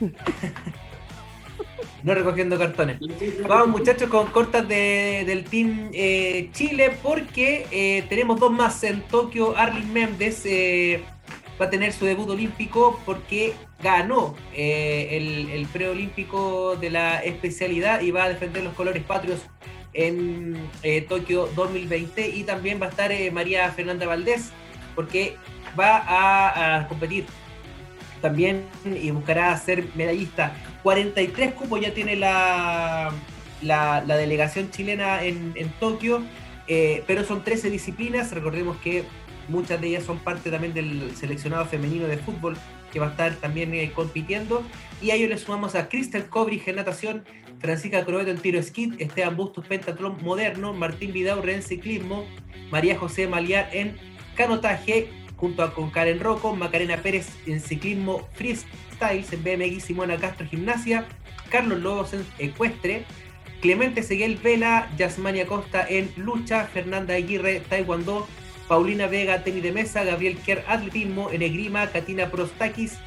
[2.02, 2.98] no recogiendo cartones.
[3.48, 9.02] Vamos muchachos con cortas de, del Team eh, Chile porque eh, tenemos dos más en
[9.02, 9.56] Tokio.
[9.56, 10.44] Arlene Méndez
[11.62, 18.10] va a tener su debut olímpico porque ganó eh, el, preolímpico de la especialidad y
[18.10, 19.38] va a defender los colores patrios
[19.92, 24.50] en eh, Tokio 2020 y también va a estar eh, María Fernanda Valdés
[24.96, 25.36] porque
[25.78, 27.26] va a, competir
[28.20, 30.56] también y buscará ser medallista.
[30.82, 33.12] 43 cupos ya tiene la,
[33.62, 36.24] la, delegación chilena en, en Tokio,
[37.06, 38.32] pero son 13 disciplinas.
[38.32, 39.04] Recordemos que
[39.52, 42.56] muchas de ellas son parte también del seleccionado femenino de fútbol
[42.92, 44.62] que va a estar también eh, compitiendo.
[45.00, 47.24] Y a ellos le sumamos a Crystal Cobrige en natación,
[47.60, 52.24] Francisca Crobeto en tiro skid, Esteban Bustos pentatlón moderno, Martín Vidaurre en ciclismo,
[52.70, 53.96] María José Maliar en
[54.34, 61.06] canotaje, junto con Karen Rocco, Macarena Pérez en ciclismo freestyle, en BMX, Simona Castro gimnasia,
[61.50, 63.04] Carlos Lobos en ecuestre,
[63.60, 68.26] Clemente Seguel Vela, Yasmania Costa en lucha, Fernanda Aguirre Taekwondo,
[68.68, 72.98] Paulina Vega tenis de mesa, Gabriel Kerr atletismo, en Egrima, Katina Prostakis,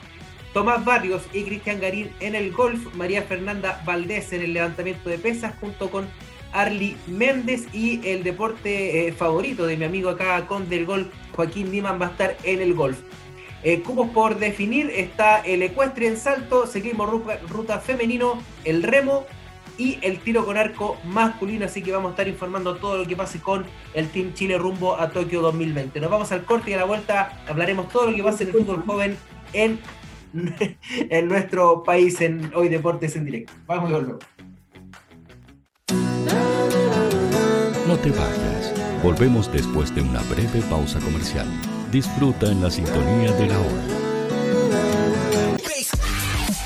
[0.53, 5.18] Tomás Barrios y Cristian Garín en el golf, María Fernanda Valdés en el levantamiento de
[5.18, 6.08] pesas junto con
[6.53, 11.72] Arly Méndez y el deporte eh, favorito de mi amigo acá con del golf, Joaquín
[11.72, 12.99] Niman va a estar en el golf.
[13.64, 17.10] Eh, cubos por definir está el ecuestre en salto, seguimos
[17.49, 19.26] ruta femenino, el remo,
[19.78, 21.65] y el tiro con arco masculino.
[21.65, 24.99] Así que vamos a estar informando todo lo que pase con el Team Chile rumbo
[24.99, 25.99] a Tokio 2020.
[25.99, 28.55] Nos vamos al corte y a la vuelta hablaremos todo lo que pasa en el
[28.55, 29.17] fútbol joven
[29.53, 29.80] en,
[30.89, 33.53] en nuestro país en Hoy Deportes en directo.
[33.67, 34.23] Vamos y volvemos.
[37.88, 38.73] No te vayas.
[39.03, 41.45] Volvemos después de una breve pausa comercial.
[41.91, 44.05] Disfruta en la sintonía de la hora.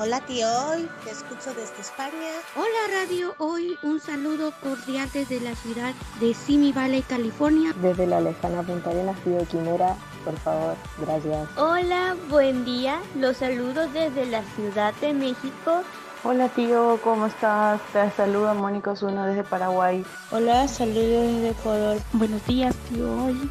[0.00, 2.32] Hola tío, hoy te escucho desde España.
[2.56, 7.74] Hola Radio Hoy, un saludo cordial desde la ciudad de Simi Valley, California.
[7.80, 11.48] Desde la lejana Punta Arenas, Tío Quimera, por favor, gracias.
[11.56, 15.82] Hola, buen día, los saludos desde la Ciudad de México
[16.24, 17.80] Hola tío, ¿cómo estás?
[17.92, 20.04] Te saluda Mónica Osuna desde Paraguay.
[20.30, 21.98] Hola, saludos desde Ecuador.
[22.12, 23.50] Buenos días tío, hoy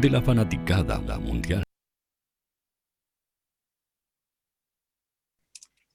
[0.00, 1.64] de la fanaticada mundial.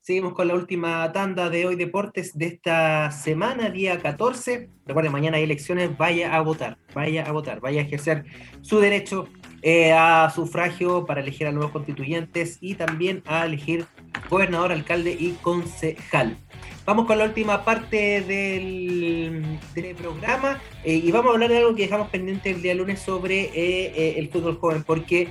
[0.01, 4.69] Seguimos con la última tanda de hoy deportes de esta semana, día 14.
[4.85, 8.25] Recuerden, mañana hay elecciones, vaya a votar, vaya a votar, vaya a ejercer
[8.61, 9.29] su derecho
[9.61, 13.85] eh, a sufragio para elegir a nuevos constituyentes y también a elegir
[14.33, 16.37] gobernador, alcalde y concejal.
[16.85, 19.59] Vamos con la última parte del,
[19.95, 23.43] programa eh, y vamos a hablar de algo que dejamos pendiente el día lunes sobre
[23.43, 25.29] eh, eh, el fútbol joven, porque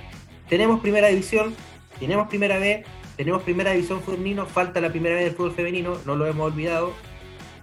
[0.49, 1.55] tenemos primera división,
[1.99, 2.85] tenemos primera B,
[3.17, 6.93] tenemos primera división femenino, falta la primera vez del fútbol femenino, no lo hemos olvidado,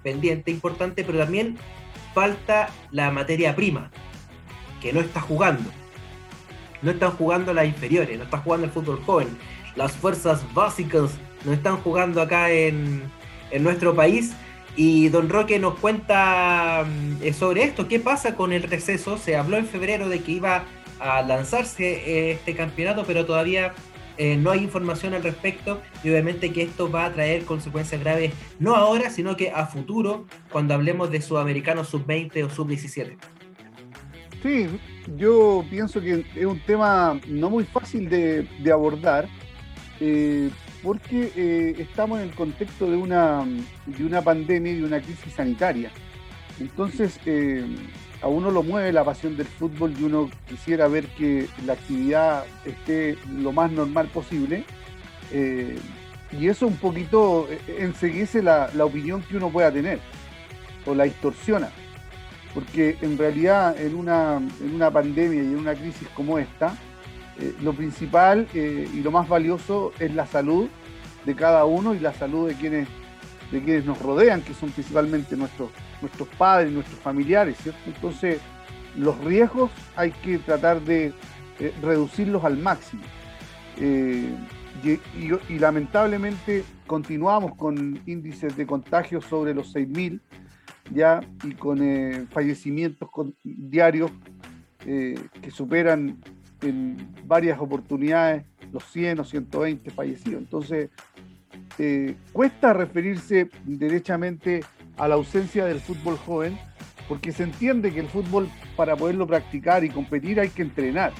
[0.03, 1.57] pendiente, importante, pero también
[2.13, 3.91] falta la materia prima,
[4.81, 5.69] que no está jugando.
[6.81, 9.29] No están jugando las inferiores, no está jugando el fútbol joven.
[9.75, 13.03] Las fuerzas básicas no están jugando acá en,
[13.51, 14.33] en nuestro país.
[14.75, 19.17] Y don Roque nos cuenta mm, eh, sobre esto, qué pasa con el receso.
[19.17, 20.63] Se habló en febrero de que iba
[20.99, 23.73] a lanzarse eh, este campeonato, pero todavía
[24.17, 28.33] eh, no hay información al respecto y obviamente que esto va a traer consecuencias graves,
[28.59, 33.17] no ahora, sino que a futuro, cuando hablemos de sudamericanos sub-20 o sub-17.
[34.43, 34.67] Sí,
[35.15, 39.27] yo pienso que es un tema no muy fácil de, abordar,
[40.83, 43.45] porque eh, estamos en el contexto de una,
[43.85, 45.91] de una pandemia y de una crisis sanitaria.
[46.59, 47.65] Entonces, eh,
[48.21, 52.45] a uno lo mueve la pasión del fútbol y uno quisiera ver que la actividad
[52.65, 54.65] esté lo más normal posible.
[55.31, 55.77] Eh,
[56.31, 59.99] y eso un poquito enseguece la, la opinión que uno pueda tener
[60.85, 61.69] o la distorsiona.
[62.53, 66.75] Porque en realidad en una, en una pandemia y en una crisis como esta,
[67.41, 70.67] eh, lo principal eh, y lo más valioso es la salud
[71.25, 72.87] de cada uno y la salud de quienes,
[73.51, 75.69] de quienes nos rodean, que son principalmente nuestros,
[76.01, 77.79] nuestros padres, nuestros familiares, ¿cierto?
[77.85, 78.41] Entonces,
[78.97, 81.13] los riesgos hay que tratar de
[81.59, 83.03] eh, reducirlos al máximo.
[83.77, 90.19] Y, lamentablemente continuamos con índices de contagios sobre los 6.000
[90.93, 91.79] ya y con
[92.29, 93.09] fallecimientos
[93.43, 94.11] diarios
[94.83, 96.17] que superan
[96.61, 100.41] en varias oportunidades los 100 o 120 fallecidos.
[100.41, 100.89] Entonces,
[101.77, 104.61] eh, cuesta referirse derechamente
[104.97, 106.57] a la ausencia del fútbol joven,
[107.07, 111.13] porque se entiende que el fútbol para poderlo practicar y competir hay que entrenar.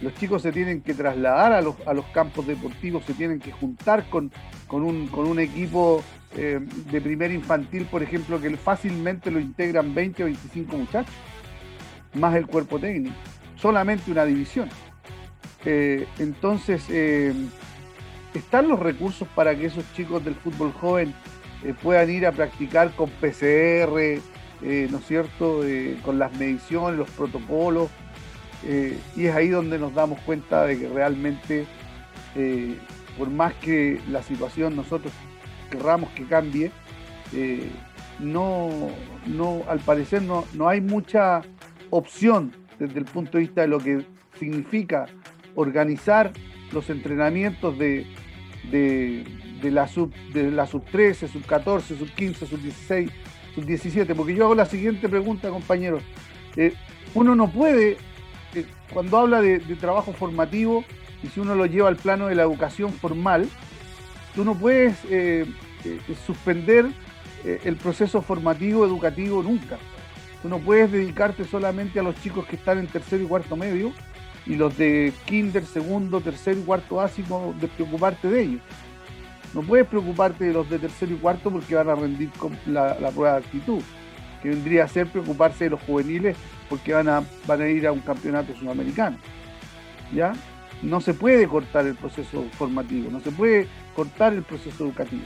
[0.00, 3.50] Los chicos se tienen que trasladar a los, a los campos deportivos, se tienen que
[3.50, 4.30] juntar con,
[4.66, 6.02] con, un, con un equipo
[6.36, 6.60] eh,
[6.90, 11.14] de primer infantil, por ejemplo, que fácilmente lo integran 20 o 25 muchachos,
[12.14, 13.14] más el cuerpo técnico
[13.56, 14.68] solamente una división.
[15.64, 17.34] Eh, entonces, eh,
[18.34, 21.14] ¿están los recursos para que esos chicos del fútbol joven
[21.64, 24.20] eh, puedan ir a practicar con PCR,
[24.62, 25.62] ¿no es cierto?,
[26.02, 27.90] con las mediciones, los protocolos.
[29.16, 31.66] y es ahí donde nos damos cuenta de que realmente,
[33.18, 35.12] por más que la situación nosotros
[35.70, 36.72] querramos que cambie,
[38.18, 38.70] no,
[39.26, 41.42] no, al parecer no, no hay mucha
[41.90, 44.04] opción desde el punto de vista de lo que
[44.38, 45.06] significa
[45.54, 46.32] organizar
[46.72, 48.06] los entrenamientos de,
[48.70, 53.10] de, la, sub, de la sub 13, sub 14, sub 15, sub 16,
[53.54, 56.02] sub 17, porque yo hago la siguiente pregunta, compañeros.
[56.56, 56.74] Eh,
[57.14, 57.96] uno no puede,
[58.54, 60.84] eh, cuando habla de, trabajo formativo,
[61.22, 63.48] y si uno lo lleva al plano de la educación formal,
[64.34, 65.46] tú no puedes eh,
[66.26, 66.86] suspender
[67.44, 69.78] el proceso formativo educativo nunca.
[70.46, 73.90] Tú no puedes dedicarte solamente a los chicos que están en tercero y cuarto medio
[74.46, 78.60] y los de kinder, segundo, tercero y cuarto básico de preocuparte de ellos.
[79.54, 82.94] No puedes preocuparte de los de tercero y cuarto porque van a rendir con la,
[83.12, 83.82] prueba de actitud,
[84.40, 86.36] que vendría a ser preocuparse de los juveniles
[86.68, 89.16] porque van a, van a ir a un campeonato sudamericano.
[90.14, 90.32] ¿Ya?
[90.80, 93.66] No se puede cortar el proceso formativo, no se puede
[93.96, 95.24] cortar el proceso educativo.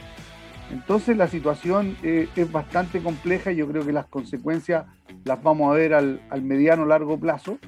[0.73, 4.87] Entonces la situación eh, es bastante compleja y yo creo que las consecuencias
[5.25, 7.59] las vamos a ver al, al mediano largo plazo.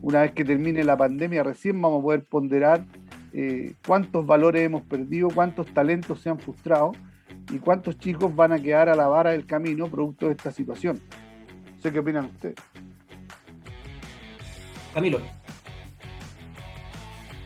[0.00, 2.84] Una vez que termine la pandemia, recién vamos a poder ponderar
[3.32, 6.92] eh, cuántos valores hemos perdido, cuántos talentos se han frustrado
[7.50, 11.00] y cuántos chicos van a quedar a la vara del camino producto de esta situación.
[11.76, 12.56] No sé qué opinan ustedes.
[14.92, 15.20] Camilo.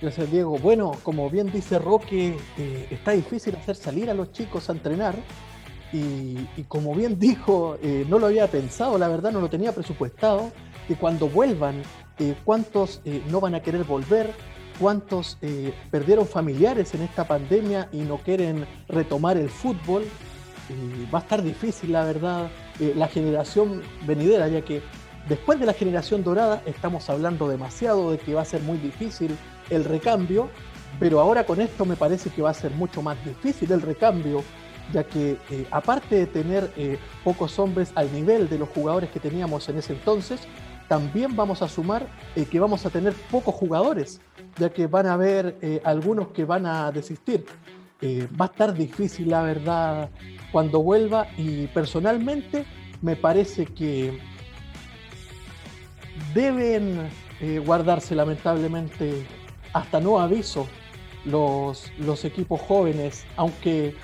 [0.00, 0.58] Gracias, Diego.
[0.58, 5.14] Bueno, como bien dice Roque, eh, está difícil hacer salir a los chicos a entrenar.
[5.92, 10.50] Y, como bien dijo, eh, no lo había pensado, la verdad no lo tenía presupuestado,
[10.86, 11.82] que cuando vuelvan,
[12.18, 14.34] eh, cuántos no van a querer volver,
[14.78, 15.38] cuántos
[15.90, 20.04] perdieron familiares en esta pandemia y no quieren retomar el fútbol.
[21.14, 22.50] va a estar difícil, la verdad,
[22.94, 24.82] la generación venidera, ya que
[25.28, 29.36] después de la generación dorada estamos hablando demasiado de que va a ser muy difícil
[29.70, 30.48] el recambio,
[30.98, 34.42] pero ahora con esto me parece que va a ser mucho más difícil el recambio,
[34.92, 39.20] ya que eh, aparte de tener eh, pocos hombres al nivel de los jugadores que
[39.20, 40.40] teníamos en ese entonces,
[40.88, 42.06] también vamos a sumar
[42.36, 44.20] eh, que vamos a tener pocos jugadores,
[44.58, 47.44] ya que van a haber algunos que van a desistir.
[48.40, 50.10] va a estar difícil, la verdad,
[50.52, 52.64] cuando vuelva y personalmente
[53.02, 54.18] me parece que
[56.32, 57.10] deben
[57.66, 59.26] guardarse lamentablemente
[59.76, 60.66] hasta no aviso
[61.26, 63.94] los, los equipos jóvenes, aunque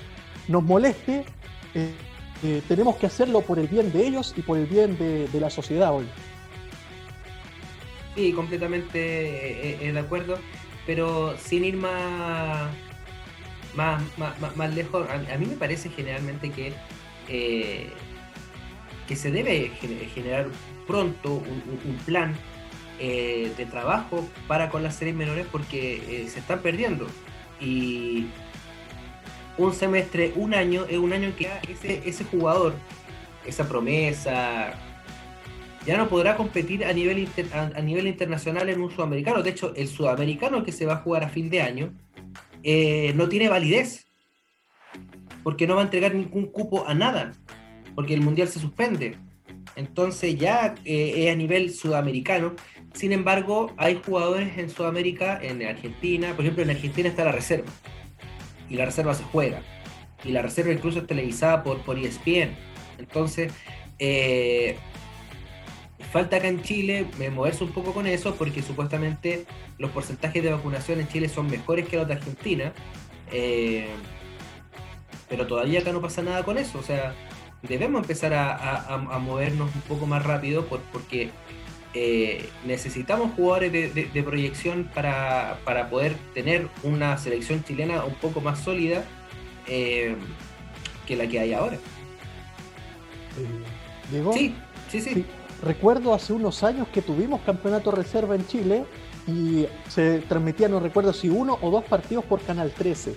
[0.47, 1.25] nos moleste,
[1.73, 1.93] eh,
[2.43, 5.49] eh, tenemos que hacerlo por el bien de ellos y por el bien de, la
[5.49, 6.05] sociedad hoy.
[8.15, 10.37] Sí, completamente eh, de acuerdo,
[10.85, 12.69] pero sin ir más,
[13.75, 16.73] más, más, más lejos, a, a, mí me parece generalmente que,
[19.07, 19.69] que se debe
[20.13, 20.49] generar
[20.85, 21.41] pronto
[21.85, 22.35] un plan
[22.99, 27.07] eh, de trabajo para con las series menores porque eh, se están perdiendo.
[27.59, 28.27] Y
[29.57, 32.73] un semestre, un año, es un año en que ese, ese jugador,
[33.45, 34.73] esa promesa,
[35.85, 39.41] ya no podrá competir a nivel, inter, a, nivel internacional en un sudamericano.
[39.43, 41.93] De hecho, el sudamericano que se va a jugar a fin de año
[42.63, 44.05] eh, no tiene validez
[45.43, 47.33] porque no va a entregar ningún cupo a nada,
[47.95, 49.17] porque el mundial se suspende.
[49.75, 52.53] Entonces ya es a nivel sudamericano
[52.93, 57.71] sin embargo, hay jugadores en Sudamérica, en Argentina, por ejemplo, en Argentina está la reserva.
[58.69, 59.61] Y la reserva se juega.
[60.23, 62.55] Y la reserva incluso es televisada por, por ESPN.
[62.99, 63.51] Entonces,
[63.99, 64.77] eh,
[66.11, 69.45] falta acá en Chile moverse un poco con eso porque supuestamente
[69.79, 72.73] los porcentajes de vacunación en Chile son mejores que los de Argentina.
[73.31, 73.87] Eh,
[75.27, 76.77] pero todavía acá no pasa nada con eso.
[76.77, 77.15] O sea,
[77.63, 81.31] debemos empezar a, movernos un poco más rápido por, porque
[81.93, 88.15] eh, necesitamos jugadores de, de, de proyección para, para, poder tener una selección chilena un
[88.15, 89.03] poco más sólida
[89.67, 90.15] eh,
[91.05, 91.77] que la que hay ahora.
[94.11, 94.33] ¿Llegó?
[94.33, 94.55] Sí,
[94.89, 95.25] sí, sí, sí.
[95.63, 98.85] Recuerdo hace unos años que tuvimos campeonato reserva en Chile
[99.27, 103.15] y se transmitían, no recuerdo si uno o dos partidos por Canal 13.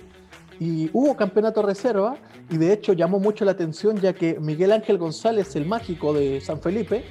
[0.59, 2.17] Y hubo campeonato reserva
[2.49, 6.41] y de hecho llamó mucho la atención ya que Miguel Ángel González, el mágico de
[6.41, 7.03] San Felipe,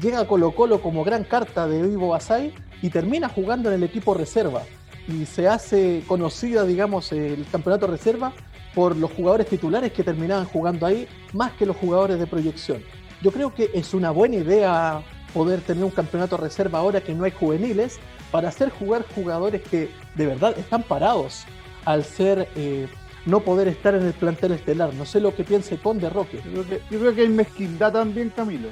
[0.00, 3.82] llega a Colo Colo como gran carta de Vivo Basay y termina jugando en el
[3.82, 4.62] equipo reserva.
[5.08, 8.32] Y se hace conocida, digamos, el campeonato reserva
[8.74, 12.82] por los jugadores titulares que terminaban jugando ahí, más que los jugadores de proyección.
[13.22, 15.02] Yo creo que es una buena idea
[15.32, 17.98] poder tener un campeonato reserva ahora que no hay juveniles,
[18.30, 21.44] para hacer jugar jugadores que de verdad están parados
[21.86, 22.86] al ser eh,
[23.24, 24.92] no poder estar en el plantel estelar.
[24.92, 26.42] No sé lo que piense Conde Roque.
[26.44, 28.68] Yo creo que, yo creo que hay mezquindad también, Camilo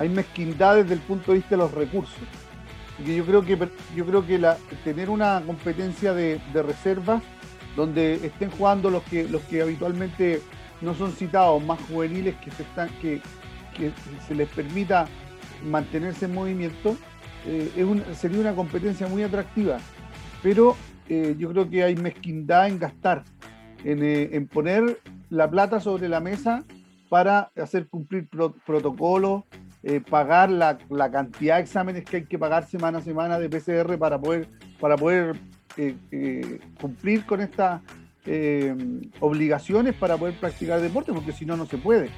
[0.00, 2.16] hay mezquindad desde el punto de vista de los recursos.
[3.04, 3.58] Y yo creo que,
[3.94, 4.40] yo creo que
[4.82, 7.22] tener una competencia de, de, reservas
[7.76, 10.40] donde estén jugando los que, los que habitualmente
[10.80, 13.20] no son citados, más juveniles que se, están, que,
[14.26, 15.06] se les permita
[15.66, 16.96] mantenerse en movimiento,
[17.46, 19.80] eh, sería una competencia muy atractiva.
[20.42, 20.76] Pero
[21.10, 23.24] eh, yo creo que hay mezquindad en gastar,
[23.84, 24.98] en, eh, en poner
[25.28, 26.64] la plata sobre la mesa
[27.10, 29.44] para hacer cumplir pro, protocolos,
[29.82, 33.48] eh, pagar la, la, cantidad de exámenes que hay que pagar semana a semana de
[33.48, 34.48] PCR para poder,
[34.78, 35.36] para poder
[36.78, 37.80] cumplir con estas
[39.20, 42.10] obligaciones para poder practicar deporte, porque si no, no se puede.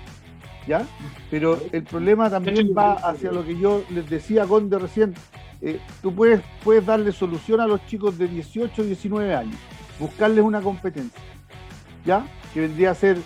[0.67, 0.87] ¿Ya?
[1.31, 5.15] Pero el problema también va hacia lo que yo les decía, Conde, recién.
[6.01, 9.57] tú puedes, puedes darle solución a los chicos de 18, 19 años,
[10.01, 11.21] buscarles una competencia,
[12.05, 12.27] ¿ya?
[12.53, 13.19] Que vendría a ser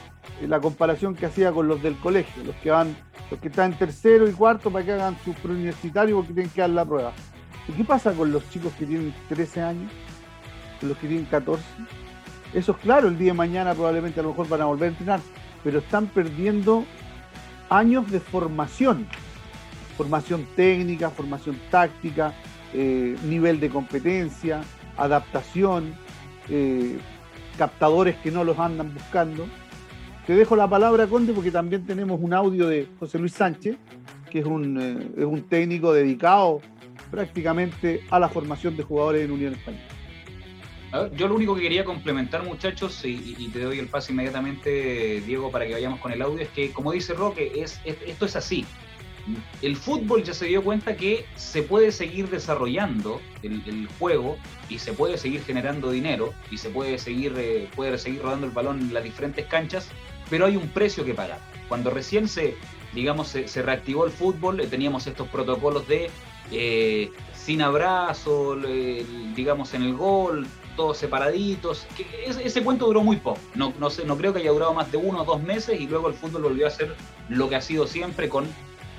[0.47, 2.97] la comparación que hacía con los del colegio, los que van,
[3.31, 6.61] los que están en tercero y cuarto para que hagan su preuniversitario porque tienen que
[6.61, 7.13] dar la prueba.
[7.69, 9.91] ¿Y qué pasa con los chicos que tienen 13 años?
[10.81, 11.63] Con los que tienen 14?
[12.55, 14.93] Eso es claro, el día de mañana probablemente a lo mejor van a volver a
[14.93, 15.21] entrenar,
[15.65, 16.85] pero están perdiendo
[17.69, 19.07] años de formación.
[19.97, 22.35] Formación técnica, formación táctica,
[22.73, 24.61] eh, nivel de competencia,
[24.97, 25.95] adaptación,
[26.49, 26.99] eh,
[27.59, 29.47] captadores que no los andan buscando.
[30.27, 33.77] Te dejo la palabra, Conde, porque también tenemos un audio de José Luis Sánchez,
[34.29, 36.61] que es un, eh, es un técnico dedicado
[37.13, 39.85] prácticamente a la formación de jugadores en Unión Española.
[41.17, 45.65] yo lo único que quería complementar, muchachos, y, te doy el paso inmediatamente, Diego, para
[45.65, 48.67] que vayamos con el audio, es que, como dice Roque, es, esto es así.
[49.63, 54.39] El fútbol ya se dio cuenta que se puede seguir desarrollando el, juego
[54.69, 58.53] y se puede seguir generando dinero y se puede seguir, eh, puede seguir rodando el
[58.53, 59.89] balón en las diferentes canchas
[60.31, 61.39] pero hay un precio que pagar.
[61.69, 62.57] Cuando recién se,
[62.95, 66.11] digamos, se, reactivó el fútbol, eh, teníamos estos protocolos de
[66.53, 68.57] eh, sin abrazo,
[69.35, 70.47] digamos, en el gol,
[70.77, 71.87] todos separaditos.
[71.97, 73.39] Que ese, cuento duró muy poco.
[73.55, 75.87] No, no, sé, no creo que haya durado más de uno o dos meses y
[75.87, 76.95] luego el fútbol volvió a ser
[77.29, 78.47] lo que ha sido siempre con,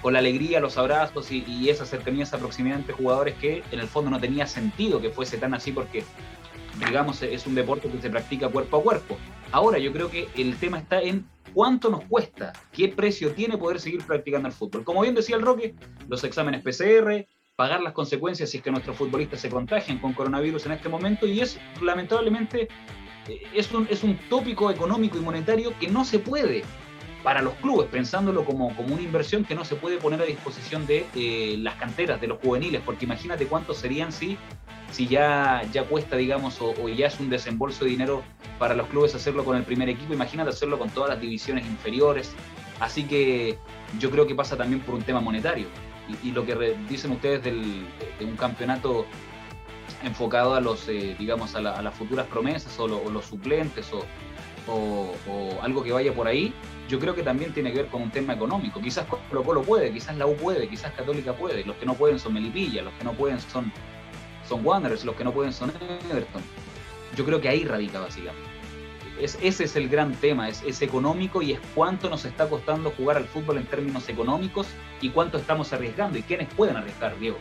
[0.01, 3.79] con la alegría, los abrazos y, y esa cercanía, esa proximidad entre jugadores que en
[3.79, 6.03] el fondo no tenía sentido que fuese tan así porque
[6.85, 9.17] digamos, es un deporte que se practica cuerpo a cuerpo.
[9.51, 13.79] Ahora yo creo que el tema está en cuánto nos cuesta, qué precio tiene poder
[13.79, 14.83] seguir practicando el fútbol.
[14.83, 15.75] Como bien decía el Roque,
[16.07, 17.25] los exámenes PCR,
[17.55, 21.25] pagar las consecuencias si es que nuestros futbolistas se contagian con coronavirus en este momento
[21.25, 22.67] y es lamentablemente
[23.27, 26.63] eh, es un, es un tópico económico y monetario que no se puede
[27.23, 30.85] para los clubes, pensándolo como, como una inversión que no se puede poner a disposición
[30.85, 34.37] de eh, las canteras, de los juveniles, porque imagínate cuántos serían si
[34.91, 38.23] si ya, ya cuesta, digamos, o, ya es un desembolso de dinero
[38.57, 42.33] para los clubes hacerlo con el primer equipo, imagínate hacerlo con todas las divisiones inferiores.
[42.79, 43.57] Así que
[43.99, 45.67] yo creo que pasa también por un tema monetario.
[46.23, 47.85] Y, lo que dicen ustedes del,
[48.17, 49.05] de un campeonato
[50.03, 54.05] enfocado a los, eh, digamos, a, las futuras promesas o, los suplentes o,
[54.67, 55.13] o,
[55.61, 56.53] algo que vaya por ahí,
[56.87, 58.81] yo creo que también tiene que ver con un tema económico.
[58.81, 61.65] Quizás Colo Colo puede, quizás la U puede, quizás Católica puede.
[61.65, 63.71] Los que no pueden son Melipilla, los que no pueden son
[64.47, 65.71] son Wanderers, los que no pueden son
[66.09, 66.41] Everton.
[67.15, 68.47] Yo creo que ahí radica básicamente.
[69.19, 73.17] Es, ese es el gran tema, es, económico y es cuánto nos está costando jugar
[73.17, 74.67] al fútbol en términos económicos
[75.01, 77.37] y cuánto estamos arriesgando y quiénes pueden arriesgar, Diego.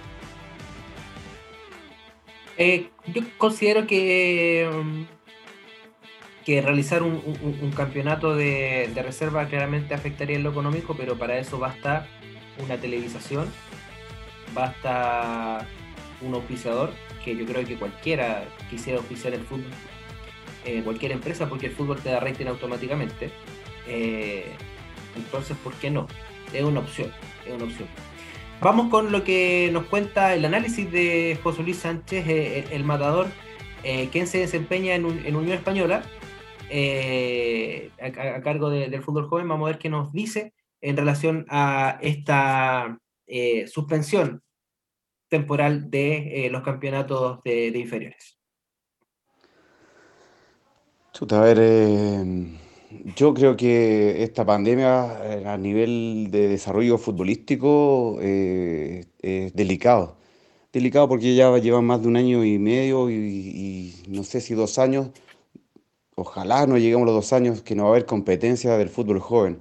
[2.57, 4.67] Eh, yo considero que,
[6.47, 11.59] que realizar un, campeonato de, de, reserva claramente afectaría en lo económico, pero para eso
[11.59, 12.07] basta
[12.65, 13.47] una televisación,
[14.55, 15.67] basta
[16.21, 16.93] un auspiciador,
[17.25, 19.71] que yo creo que cualquiera quisiera auspiciar el fútbol,
[20.65, 23.31] eh, cualquier empresa, porque el fútbol te da rating automáticamente.
[23.89, 24.53] Eh,
[25.17, 26.07] entonces, ¿por qué no?
[26.53, 27.11] Es una opción,
[27.45, 27.89] es una opción.
[28.61, 33.27] Vamos con lo que nos cuenta el análisis de José Luis Sánchez, eh, el, matador,
[34.11, 36.03] quien se desempeña en, Unión Española,
[36.71, 39.49] a, cargo del fútbol joven.
[39.49, 42.99] Vamos a ver qué nos dice en relación a esta
[43.67, 44.43] suspensión
[45.29, 48.39] temporal de eh, los campeonatos de, inferiores.
[51.31, 52.59] a ver, eh,
[53.17, 59.07] yo creo que esta pandemia eh, a nivel de desarrollo futbolístico es
[59.55, 60.17] delicado.
[60.73, 64.79] Delicado porque ya lleva más de un año y medio y, no sé si dos
[64.79, 65.11] años,
[66.17, 69.61] ojalá no lleguemos los dos años que no va a haber competencia del fútbol joven.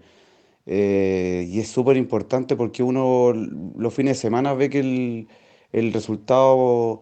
[0.65, 5.27] y es súper importante porque uno los fines de semana ve que el,
[5.75, 7.01] el resultado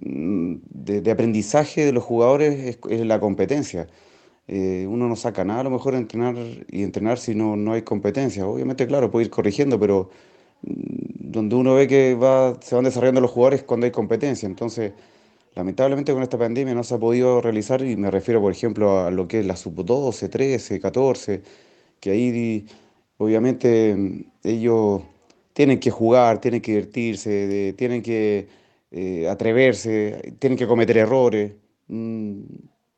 [0.00, 3.88] mm, de, aprendizaje de los jugadores es, la competencia.
[4.48, 6.36] Eh, uno no saca nada a lo mejor entrenar
[6.70, 8.46] y entrenar si no, no hay competencia.
[8.46, 10.10] Obviamente, claro, puede ir corrigiendo, pero
[10.62, 14.46] mm, donde uno ve que va, se van desarrollando los jugadores cuando hay competencia.
[14.46, 14.92] Entonces,
[15.54, 19.10] lamentablemente con esta pandemia no se ha podido realizar, y me refiero, por ejemplo, a
[19.10, 21.42] lo que es la sub-12, 13, 14,
[22.00, 22.66] que ahí
[23.18, 25.02] obviamente mm, ellos
[25.52, 28.48] tienen que jugar, tienen que divertirse, tienen que
[28.90, 31.52] eh, atreverse, tienen que cometer errores,
[31.88, 32.42] mm,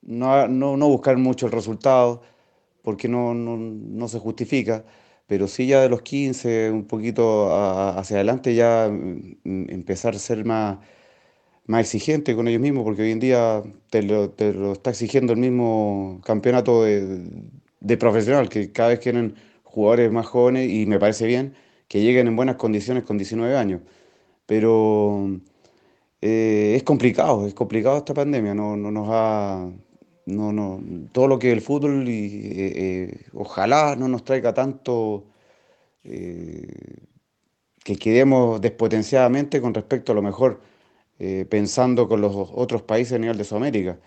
[0.03, 2.23] no, no, buscar mucho el resultado,
[2.83, 4.85] porque no, no, se justifica,
[5.27, 7.49] pero sí ya de los 15, un poquito
[7.99, 10.79] hacia adelante, ya mm, empezar a ser más,
[11.67, 14.33] más exigentes con ellos mismos, porque hoy en día te lo,
[14.73, 19.35] está exigiendo el mismo campeonato de, profesional, que cada vez quieren
[19.65, 21.55] jugadores más jóvenes y me parece bien
[21.89, 23.81] que lleguen en buenas condiciones con 19 años.
[24.47, 25.41] Pero
[26.21, 29.71] eh, es complicado, es complicado esta pandemia, no, no nos ha...
[30.27, 30.83] No, no,
[31.13, 35.25] todo lo que el fútbol eh, eh, ojalá no nos traiga tanto
[36.03, 40.61] que quedemos despotenciadamente con respecto a lo mejor
[41.19, 43.99] eh, pensando con los otros países a nivel de Sudamérica.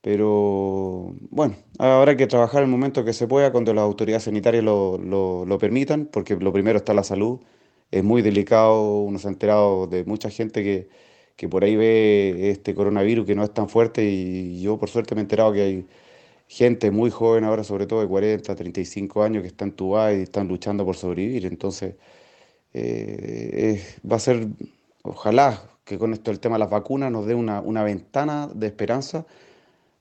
[0.00, 4.98] Pero bueno, habrá que trabajar el momento que se pueda cuando las autoridades sanitarias lo,
[4.98, 7.40] lo, permitan, porque lo primero está la salud.
[7.90, 10.88] Es muy delicado, uno se ha enterado de mucha gente que,
[11.36, 15.14] que por ahí ve este coronavirus que no es tan fuerte y yo por suerte
[15.14, 15.86] me he enterado que hay
[16.48, 20.48] gente muy joven ahora, sobre todo de 40, 35 años, que están entubadas y están
[20.48, 21.46] luchando por sobrevivir.
[21.46, 21.96] Entonces,
[22.74, 24.48] eh, va a ser,
[25.02, 28.66] ojalá que con esto el tema de las vacunas nos dé una, una ventana de
[28.66, 29.24] esperanza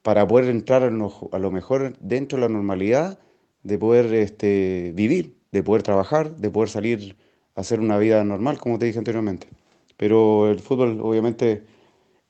[0.01, 3.19] para poder entrar a lo, mejor dentro de la normalidad,
[3.63, 7.15] de poder este, vivir, de poder trabajar, de poder salir
[7.55, 9.47] a hacer una vida normal, como te dije anteriormente.
[9.95, 11.63] Pero el fútbol obviamente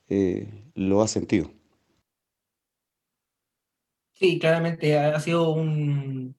[0.07, 1.49] eh, lo ha sentido.
[4.13, 6.35] Sí, claramente ha sido un,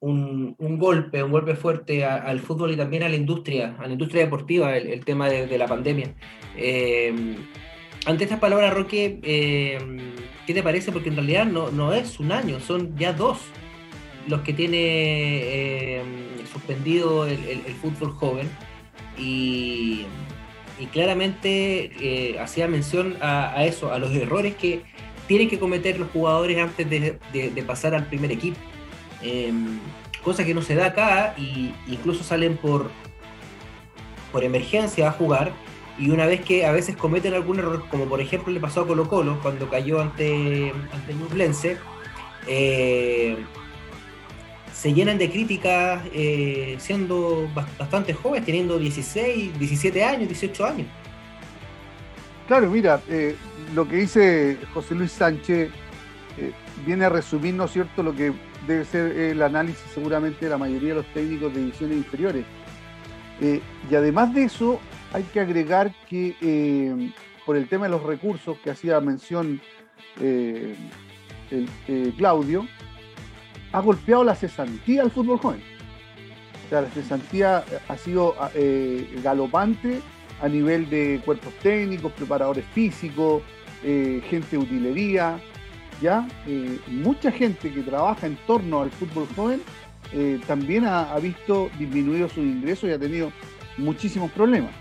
[0.00, 4.24] un, golpe, un golpe fuerte al fútbol y también a la industria, a la industria
[4.24, 6.14] deportiva, el, tema de, la pandemia.
[6.56, 7.36] Eh,
[8.06, 9.78] ante estas palabras, Roque, eh,
[10.46, 10.90] ¿qué te parece?
[10.90, 13.38] Porque en realidad no, no, es un año, son ya dos
[14.26, 16.02] los que tiene eh,
[16.50, 18.48] suspendido el, fútbol joven
[19.18, 20.06] y,
[20.94, 24.80] claramente hacía mención a, eso, a los errores que
[25.26, 28.56] tienen que cometer los jugadores antes de pasar al primer equipo.
[29.22, 29.78] Em,
[30.22, 32.90] cosa que no se da acá y incluso salen por,
[34.32, 35.52] por emergencia a jugar
[35.98, 38.86] y una vez que a veces cometen algún error, como por ejemplo le pasó a
[38.86, 41.76] Colo Colo cuando cayó ante, ante Ñublense,
[42.46, 43.36] eh,
[44.72, 50.86] se llenan de críticas eh, siendo bastante jóvenes, teniendo 16, 17 años, 18 años.
[52.48, 53.36] Claro, mira, eh,
[53.74, 55.70] lo que dice José Luis Sánchez
[56.86, 58.32] viene a resumir, ¿no es cierto?, lo que
[58.66, 62.44] debe ser el análisis seguramente de la mayoría de los técnicos de divisiones inferiores.
[63.40, 63.60] Eh,
[63.90, 64.80] y además de eso,
[65.12, 67.12] hay que agregar que eh,
[67.46, 69.60] por el tema de los recursos que hacía mención
[70.20, 70.74] eh,
[72.16, 72.66] Claudio,
[73.72, 75.62] ha golpeado la cesantía al fútbol joven.
[76.66, 78.36] O sea, la cesantía ha sido
[79.24, 80.00] galopante
[80.40, 83.42] a nivel de cuerpos técnicos, preparadores físicos,
[83.82, 85.40] gente de utilería,
[86.00, 89.60] ya eh, mucha gente que trabaja en torno al fútbol joven
[90.12, 93.32] eh, también ha, visto disminuido sus ingresos y ha tenido
[93.76, 94.72] muchísimos problemas.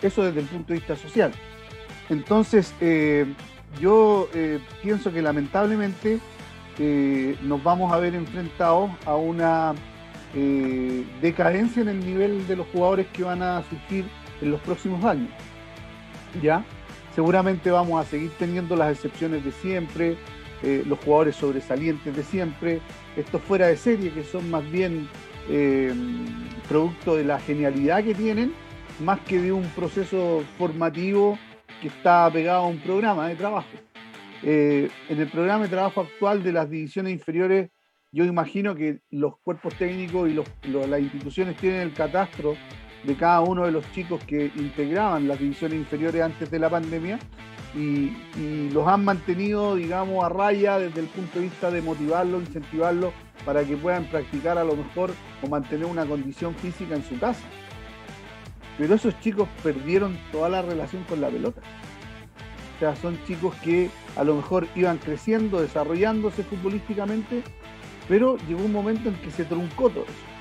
[0.00, 1.32] Eso desde el punto de vista social.
[2.08, 3.26] Entonces, eh,
[3.80, 4.28] yo
[4.82, 6.18] pienso que lamentablemente
[7.42, 9.74] nos vamos a ver enfrentados a una
[10.34, 14.04] decadencia en el nivel de los jugadores que van a surgir
[14.40, 15.30] en los próximos años.
[16.42, 16.64] ¿Ya?
[17.14, 20.16] Seguramente vamos a seguir teniendo las excepciones de siempre,
[20.62, 22.80] eh, los jugadores sobresalientes de siempre,
[23.16, 25.08] estos fuera de serie que son más bien
[25.48, 25.92] eh,
[26.68, 28.52] producto de la genialidad que tienen,
[29.00, 31.38] más que de un proceso formativo
[31.80, 33.68] que está pegado a un programa de trabajo.
[34.44, 37.70] Eh, en el programa de trabajo actual de las divisiones inferiores,
[38.12, 42.54] yo imagino que los cuerpos técnicos y las instituciones tienen el catastro
[43.04, 47.18] de cada uno de los chicos que integraban las divisiones inferiores antes de la pandemia
[47.74, 48.12] y,
[48.70, 53.12] los han mantenido, digamos, a raya desde el punto de vista de motivarlos, incentivarlos
[53.44, 55.10] para que puedan practicar a lo mejor
[55.42, 57.42] o mantener una condición física en su casa.
[58.78, 61.60] Pero esos chicos perdieron toda la relación con la pelota.
[62.76, 67.42] O sea, son chicos que a lo mejor iban creciendo, desarrollándose futbolísticamente,
[68.08, 70.31] pero llegó un momento en que se truncó todo eso.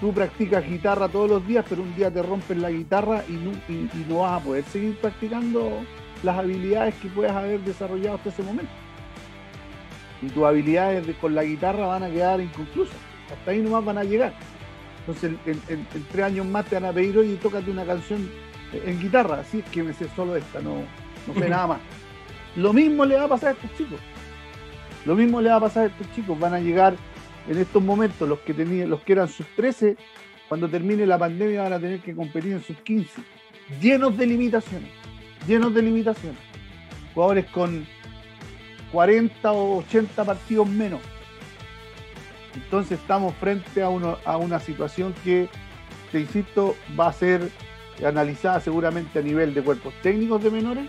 [0.00, 3.52] Tú practicas guitarra todos los días, pero un día te rompen la guitarra y no,
[3.68, 5.82] y no vas a poder seguir practicando
[6.22, 8.72] las habilidades que puedas haber desarrollado hasta ese momento.
[10.22, 12.96] Y tus habilidades con la guitarra van a quedar inconclusas.
[13.32, 14.32] Hasta ahí nomás van a llegar.
[15.00, 18.30] Entonces, en, tres años más te van a pedir, oye, tócate una canción
[18.72, 19.40] en guitarra.
[19.40, 20.82] Así es que me sé solo esta, no,
[21.26, 21.80] no sé nada más.
[22.56, 24.00] Lo mismo le va a pasar a estos chicos.
[25.06, 26.38] Lo mismo le va a pasar a estos chicos.
[26.38, 26.94] Van a llegar
[27.50, 29.96] en estos momentos los que tenían, los que eran sus 13,
[30.48, 33.20] cuando termine la pandemia van a tener que competir en sus 15,
[33.80, 35.00] llenos de limitaciones
[35.46, 36.38] llenos de limitaciones.
[37.14, 37.86] Jugadores con
[38.92, 41.00] 40 o 80 partidos menos.
[42.54, 45.48] Entonces estamos frente a, a una situación que,
[46.10, 47.48] te insisto, va a ser
[48.04, 50.86] analizada seguramente a nivel de cuerpos técnicos de menores,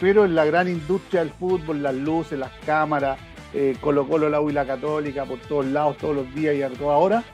[0.00, 3.18] pero en la gran industria del fútbol, las luces, las cámaras,
[3.54, 6.62] eh, Colo Colo, la U y la Católica, por todos lados, todos los días y
[6.62, 7.24] a toda hora,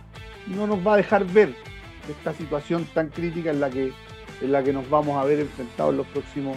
[0.47, 1.55] no nos va a dejar ver
[2.09, 3.93] esta situación tan crítica en la que,
[4.40, 6.56] en la que nos vamos a ver enfrentados en los próximos,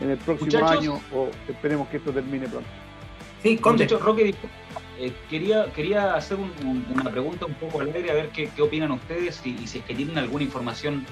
[0.00, 2.68] en el próximo año, o esperemos que esto termine pronto.
[3.42, 4.34] Sí, con hecho, Roque,
[4.98, 9.50] eh, quería, quería hacer una pregunta un poco alegre, a ver qué, opinan ustedes y,
[9.62, 11.04] y si es que tienen alguna información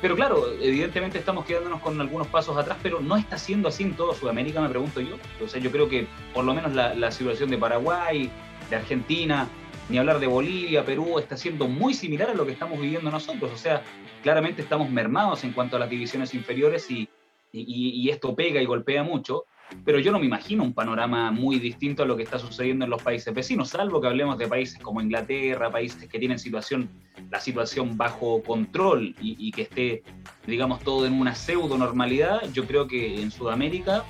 [0.00, 3.94] pero claro, evidentemente estamos quedándonos con algunos pasos atrás, pero no está siendo así en
[3.94, 5.16] toda Sudamérica, me pregunto yo.
[5.44, 8.30] O sea, yo creo que por lo menos la, situación de Paraguay,
[8.70, 9.48] de Argentina,
[9.88, 13.50] ni hablar de Bolivia, Perú, está siendo muy similar a lo que estamos viviendo nosotros.
[13.52, 13.82] O sea,
[14.22, 17.08] claramente estamos mermados en cuanto a las divisiones inferiores y,
[17.52, 19.44] y esto pega y golpea mucho
[19.84, 22.90] pero yo no me imagino un panorama muy distinto a lo que está sucediendo en
[22.90, 26.88] los países vecinos, salvo que hablemos de países como Inglaterra, países que tienen situación,
[27.30, 30.02] la situación bajo control y, que esté,
[30.46, 32.42] digamos, todo en una pseudo normalidad.
[32.52, 34.04] Yo creo que en Sudamérica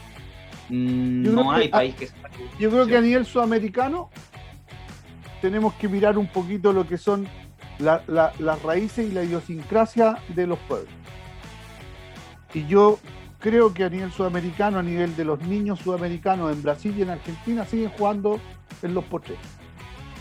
[0.68, 2.08] mm, no hay país que...
[2.58, 4.10] Yo creo que a nivel sudamericano
[5.40, 7.26] tenemos que mirar un poquito lo que son
[7.78, 10.92] las raíces y la idiosincrasia de los pueblos.
[12.52, 12.98] Y yo
[13.40, 17.10] creo que a nivel sudamericano, a nivel de los niños sudamericanos en Brasil y en
[17.10, 18.38] Argentina, siguen jugando
[18.82, 19.38] en los potres.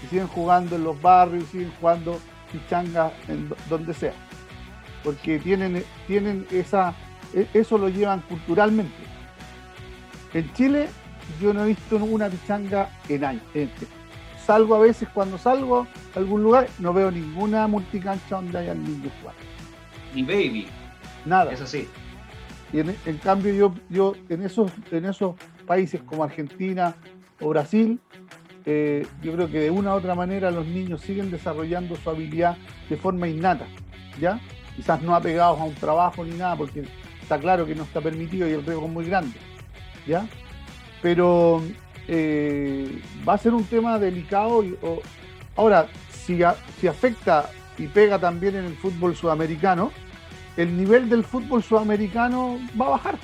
[0.04, 2.20] Y siguen jugando en los barrios, siguen jugando
[2.52, 4.14] pichangas en donde sea.
[5.04, 6.96] Porque tienen, tienen esa,
[7.34, 9.04] e, eso lo llevan culturalmente.
[10.34, 10.88] En Chile
[11.42, 13.44] yo no he visto una pichanga en años.
[14.46, 15.86] Salgo a veces cuando salgo
[16.16, 19.42] a algún lugar, no veo ninguna multicancha donde haya niños jugando.
[20.16, 20.68] Ni baby.
[21.26, 21.52] Nada.
[21.52, 21.88] Es así.
[22.72, 25.36] Y en, cambio yo, yo en, esos, en esos
[25.66, 26.96] países como Argentina
[27.42, 28.00] o Brasil,
[28.66, 32.58] eh, yo creo que de una u otra manera los niños siguen desarrollando su habilidad
[32.90, 33.66] de forma innata,
[34.20, 34.40] ¿ya?
[34.76, 36.84] Quizás no apegados a un trabajo ni nada, porque
[37.22, 39.38] está claro que no está permitido y el riesgo es muy grande,
[40.06, 40.28] ¿ya?
[41.02, 41.64] Pero
[42.08, 44.64] eh, va a ser un tema delicado.
[44.64, 44.78] Y,
[45.56, 46.40] ahora, si,
[46.80, 49.92] si afecta y pega también en el fútbol sudamericano,
[50.60, 53.18] el nivel del fútbol sudamericano va a bajar.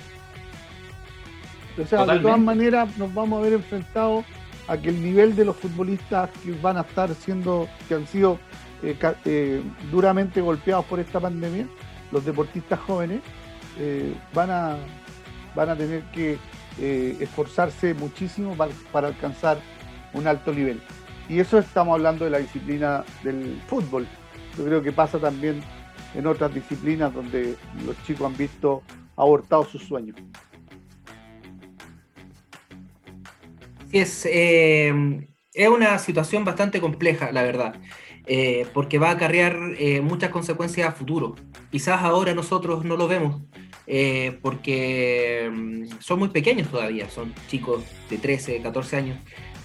[1.78, 4.24] O sea, de todas maneras nos vamos a ver enfrentados
[4.70, 8.40] a que el nivel de los futbolistas que van a estar siendo, que han sido
[8.82, 11.68] eh, eh, duramente golpeados por esta pandemia,
[12.14, 13.20] los deportistas jóvenes,
[13.80, 14.78] eh, van, a,
[15.53, 16.38] van a tener que
[16.78, 18.56] esforzarse muchísimo
[18.91, 19.57] para alcanzar
[20.14, 20.82] un alto nivel.
[21.28, 24.07] Y eso estamos hablando de la disciplina del fútbol.
[24.57, 25.62] Yo creo que pasa también
[26.16, 27.56] en otras disciplinas donde
[27.86, 28.82] los chicos han visto
[29.16, 30.16] abortados sus sueños.
[33.92, 37.76] Sí, es, eh, es una situación bastante compleja, la verdad,
[38.26, 41.36] eh, porque va a acarrear eh, muchas consecuencias a futuro.
[41.72, 43.42] Quizás ahora nosotros no lo vemos,
[44.42, 49.18] porque mm, son muy pequeños todavía, son chicos de 13, 14 años,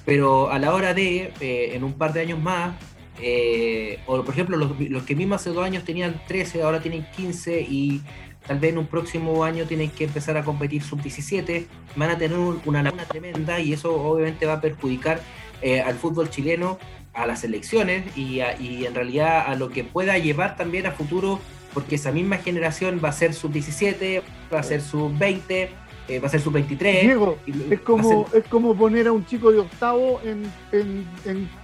[0.04, 2.74] pero a la hora de, en un par de años más,
[3.18, 7.60] eh, o por ejemplo, los, que mismos hace dos años tenían 13, ahora tienen 15
[7.60, 8.00] y
[8.46, 11.66] tal vez en un próximo año tienen que empezar a competir sub-17,
[11.96, 15.20] van a tener una laguna tremenda y eso obviamente va a perjudicar
[15.62, 16.78] eh, al fútbol chileno,
[17.12, 21.40] a las elecciones y, en realidad a lo que pueda llevar también a futuro,
[21.74, 24.22] porque esa misma generación va a ser sub-17,
[24.52, 25.68] va a ser sub-20,
[26.08, 27.02] eh, va a ser sub-23.
[27.02, 27.38] Diego,
[27.70, 30.50] es como, es como poner a un chico de octavo en,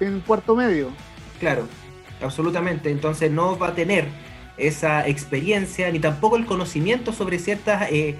[0.00, 0.90] en cuarto medio.
[1.40, 1.66] Claro,
[2.22, 2.90] absolutamente.
[2.90, 4.06] Entonces no va a tener
[4.56, 8.16] esa experiencia ni tampoco el conocimiento sobre ciertas eh,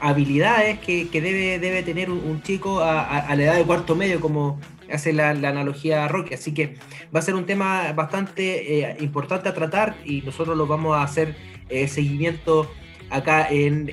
[0.00, 4.58] habilidades que, debe, debe tener un, chico a, la edad de cuarto medio, como
[4.90, 6.34] hace la, analogía Roque.
[6.34, 6.76] Así que
[7.14, 11.02] va a ser un tema bastante eh, importante a tratar y nosotros lo vamos a
[11.02, 11.36] hacer
[11.68, 12.70] eh, seguimiento
[13.14, 13.90] acá en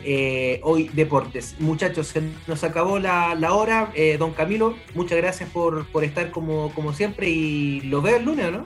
[0.63, 1.55] Hoy Deportes.
[1.59, 3.91] Muchachos, se nos acabó la, hora.
[4.17, 8.65] don Camilo, muchas gracias por, estar como, como siempre y lo veo el lunes, ¿no?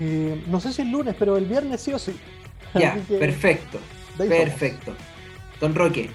[0.00, 2.16] Eh, no sé si el lunes, pero el viernes sí o sí.
[2.74, 3.78] Ya, perfecto.
[4.16, 4.94] Perfecto.
[5.60, 6.10] Don Roque,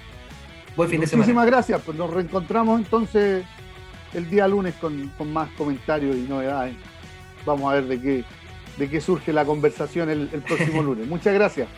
[0.74, 1.24] buen fin de semana.
[1.24, 3.44] Muchísimas gracias, pues nos reencontramos entonces
[4.14, 6.74] el día lunes con, más comentarios y novedades.
[7.44, 8.24] Vamos a ver de qué,
[8.78, 11.06] de qué surge la conversación el, próximo lunes.
[11.06, 11.68] Muchas gracias.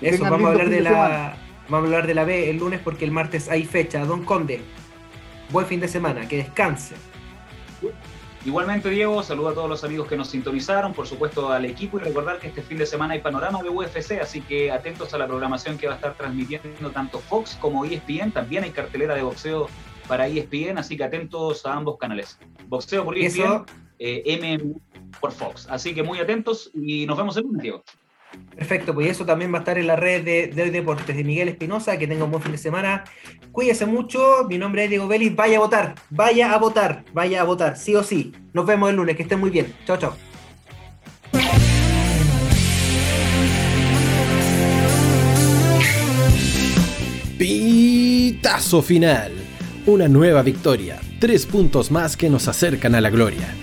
[0.00, 1.36] Eso, vamos a, hablar de la,
[1.68, 4.04] vamos a hablar de la B el lunes porque el martes hay fecha.
[4.04, 4.60] Don Conde,
[5.50, 6.94] buen fin de semana, que descanse.
[8.44, 12.00] Igualmente, Diego, saludo a todos los amigos que nos sintonizaron, por supuesto al equipo y
[12.00, 15.26] recordar que este fin de semana hay panorama de UFC, así que atentos a la
[15.26, 18.32] programación que va a estar transmitiendo tanto Fox como ESPN.
[18.32, 19.68] También hay cartelera de boxeo
[20.08, 22.38] para ESPN, así que atentos a ambos canales.
[22.66, 23.66] Boxeo por ESPN,
[23.98, 24.80] eh, MM
[25.20, 25.66] por Fox.
[25.68, 27.84] Así que muy atentos y nos vemos el lunes, Diego.
[28.54, 31.48] Perfecto, pues eso también va a estar en la red de, de Deportes de Miguel
[31.48, 31.98] Espinosa.
[31.98, 33.04] Que tenga un buen fin de semana.
[33.52, 34.46] Cuídese mucho.
[34.48, 35.34] Mi nombre es Diego Vélez.
[35.34, 38.32] Vaya a votar, vaya a votar, vaya a votar, sí o sí.
[38.52, 39.16] Nos vemos el lunes.
[39.16, 39.74] Que estén muy bien.
[39.86, 40.14] Chao, chao.
[47.38, 49.32] Pitazo final.
[49.86, 51.00] Una nueva victoria.
[51.18, 53.54] Tres puntos más que nos acercan a la gloria.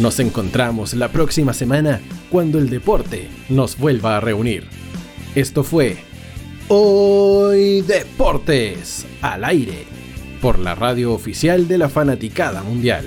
[0.00, 2.00] Nos encontramos la próxima semana
[2.30, 4.66] cuando el deporte nos vuelva a reunir.
[5.34, 5.98] Esto fue
[6.68, 9.84] Hoy Deportes al aire
[10.40, 13.04] por la radio oficial de la Fanaticada Mundial.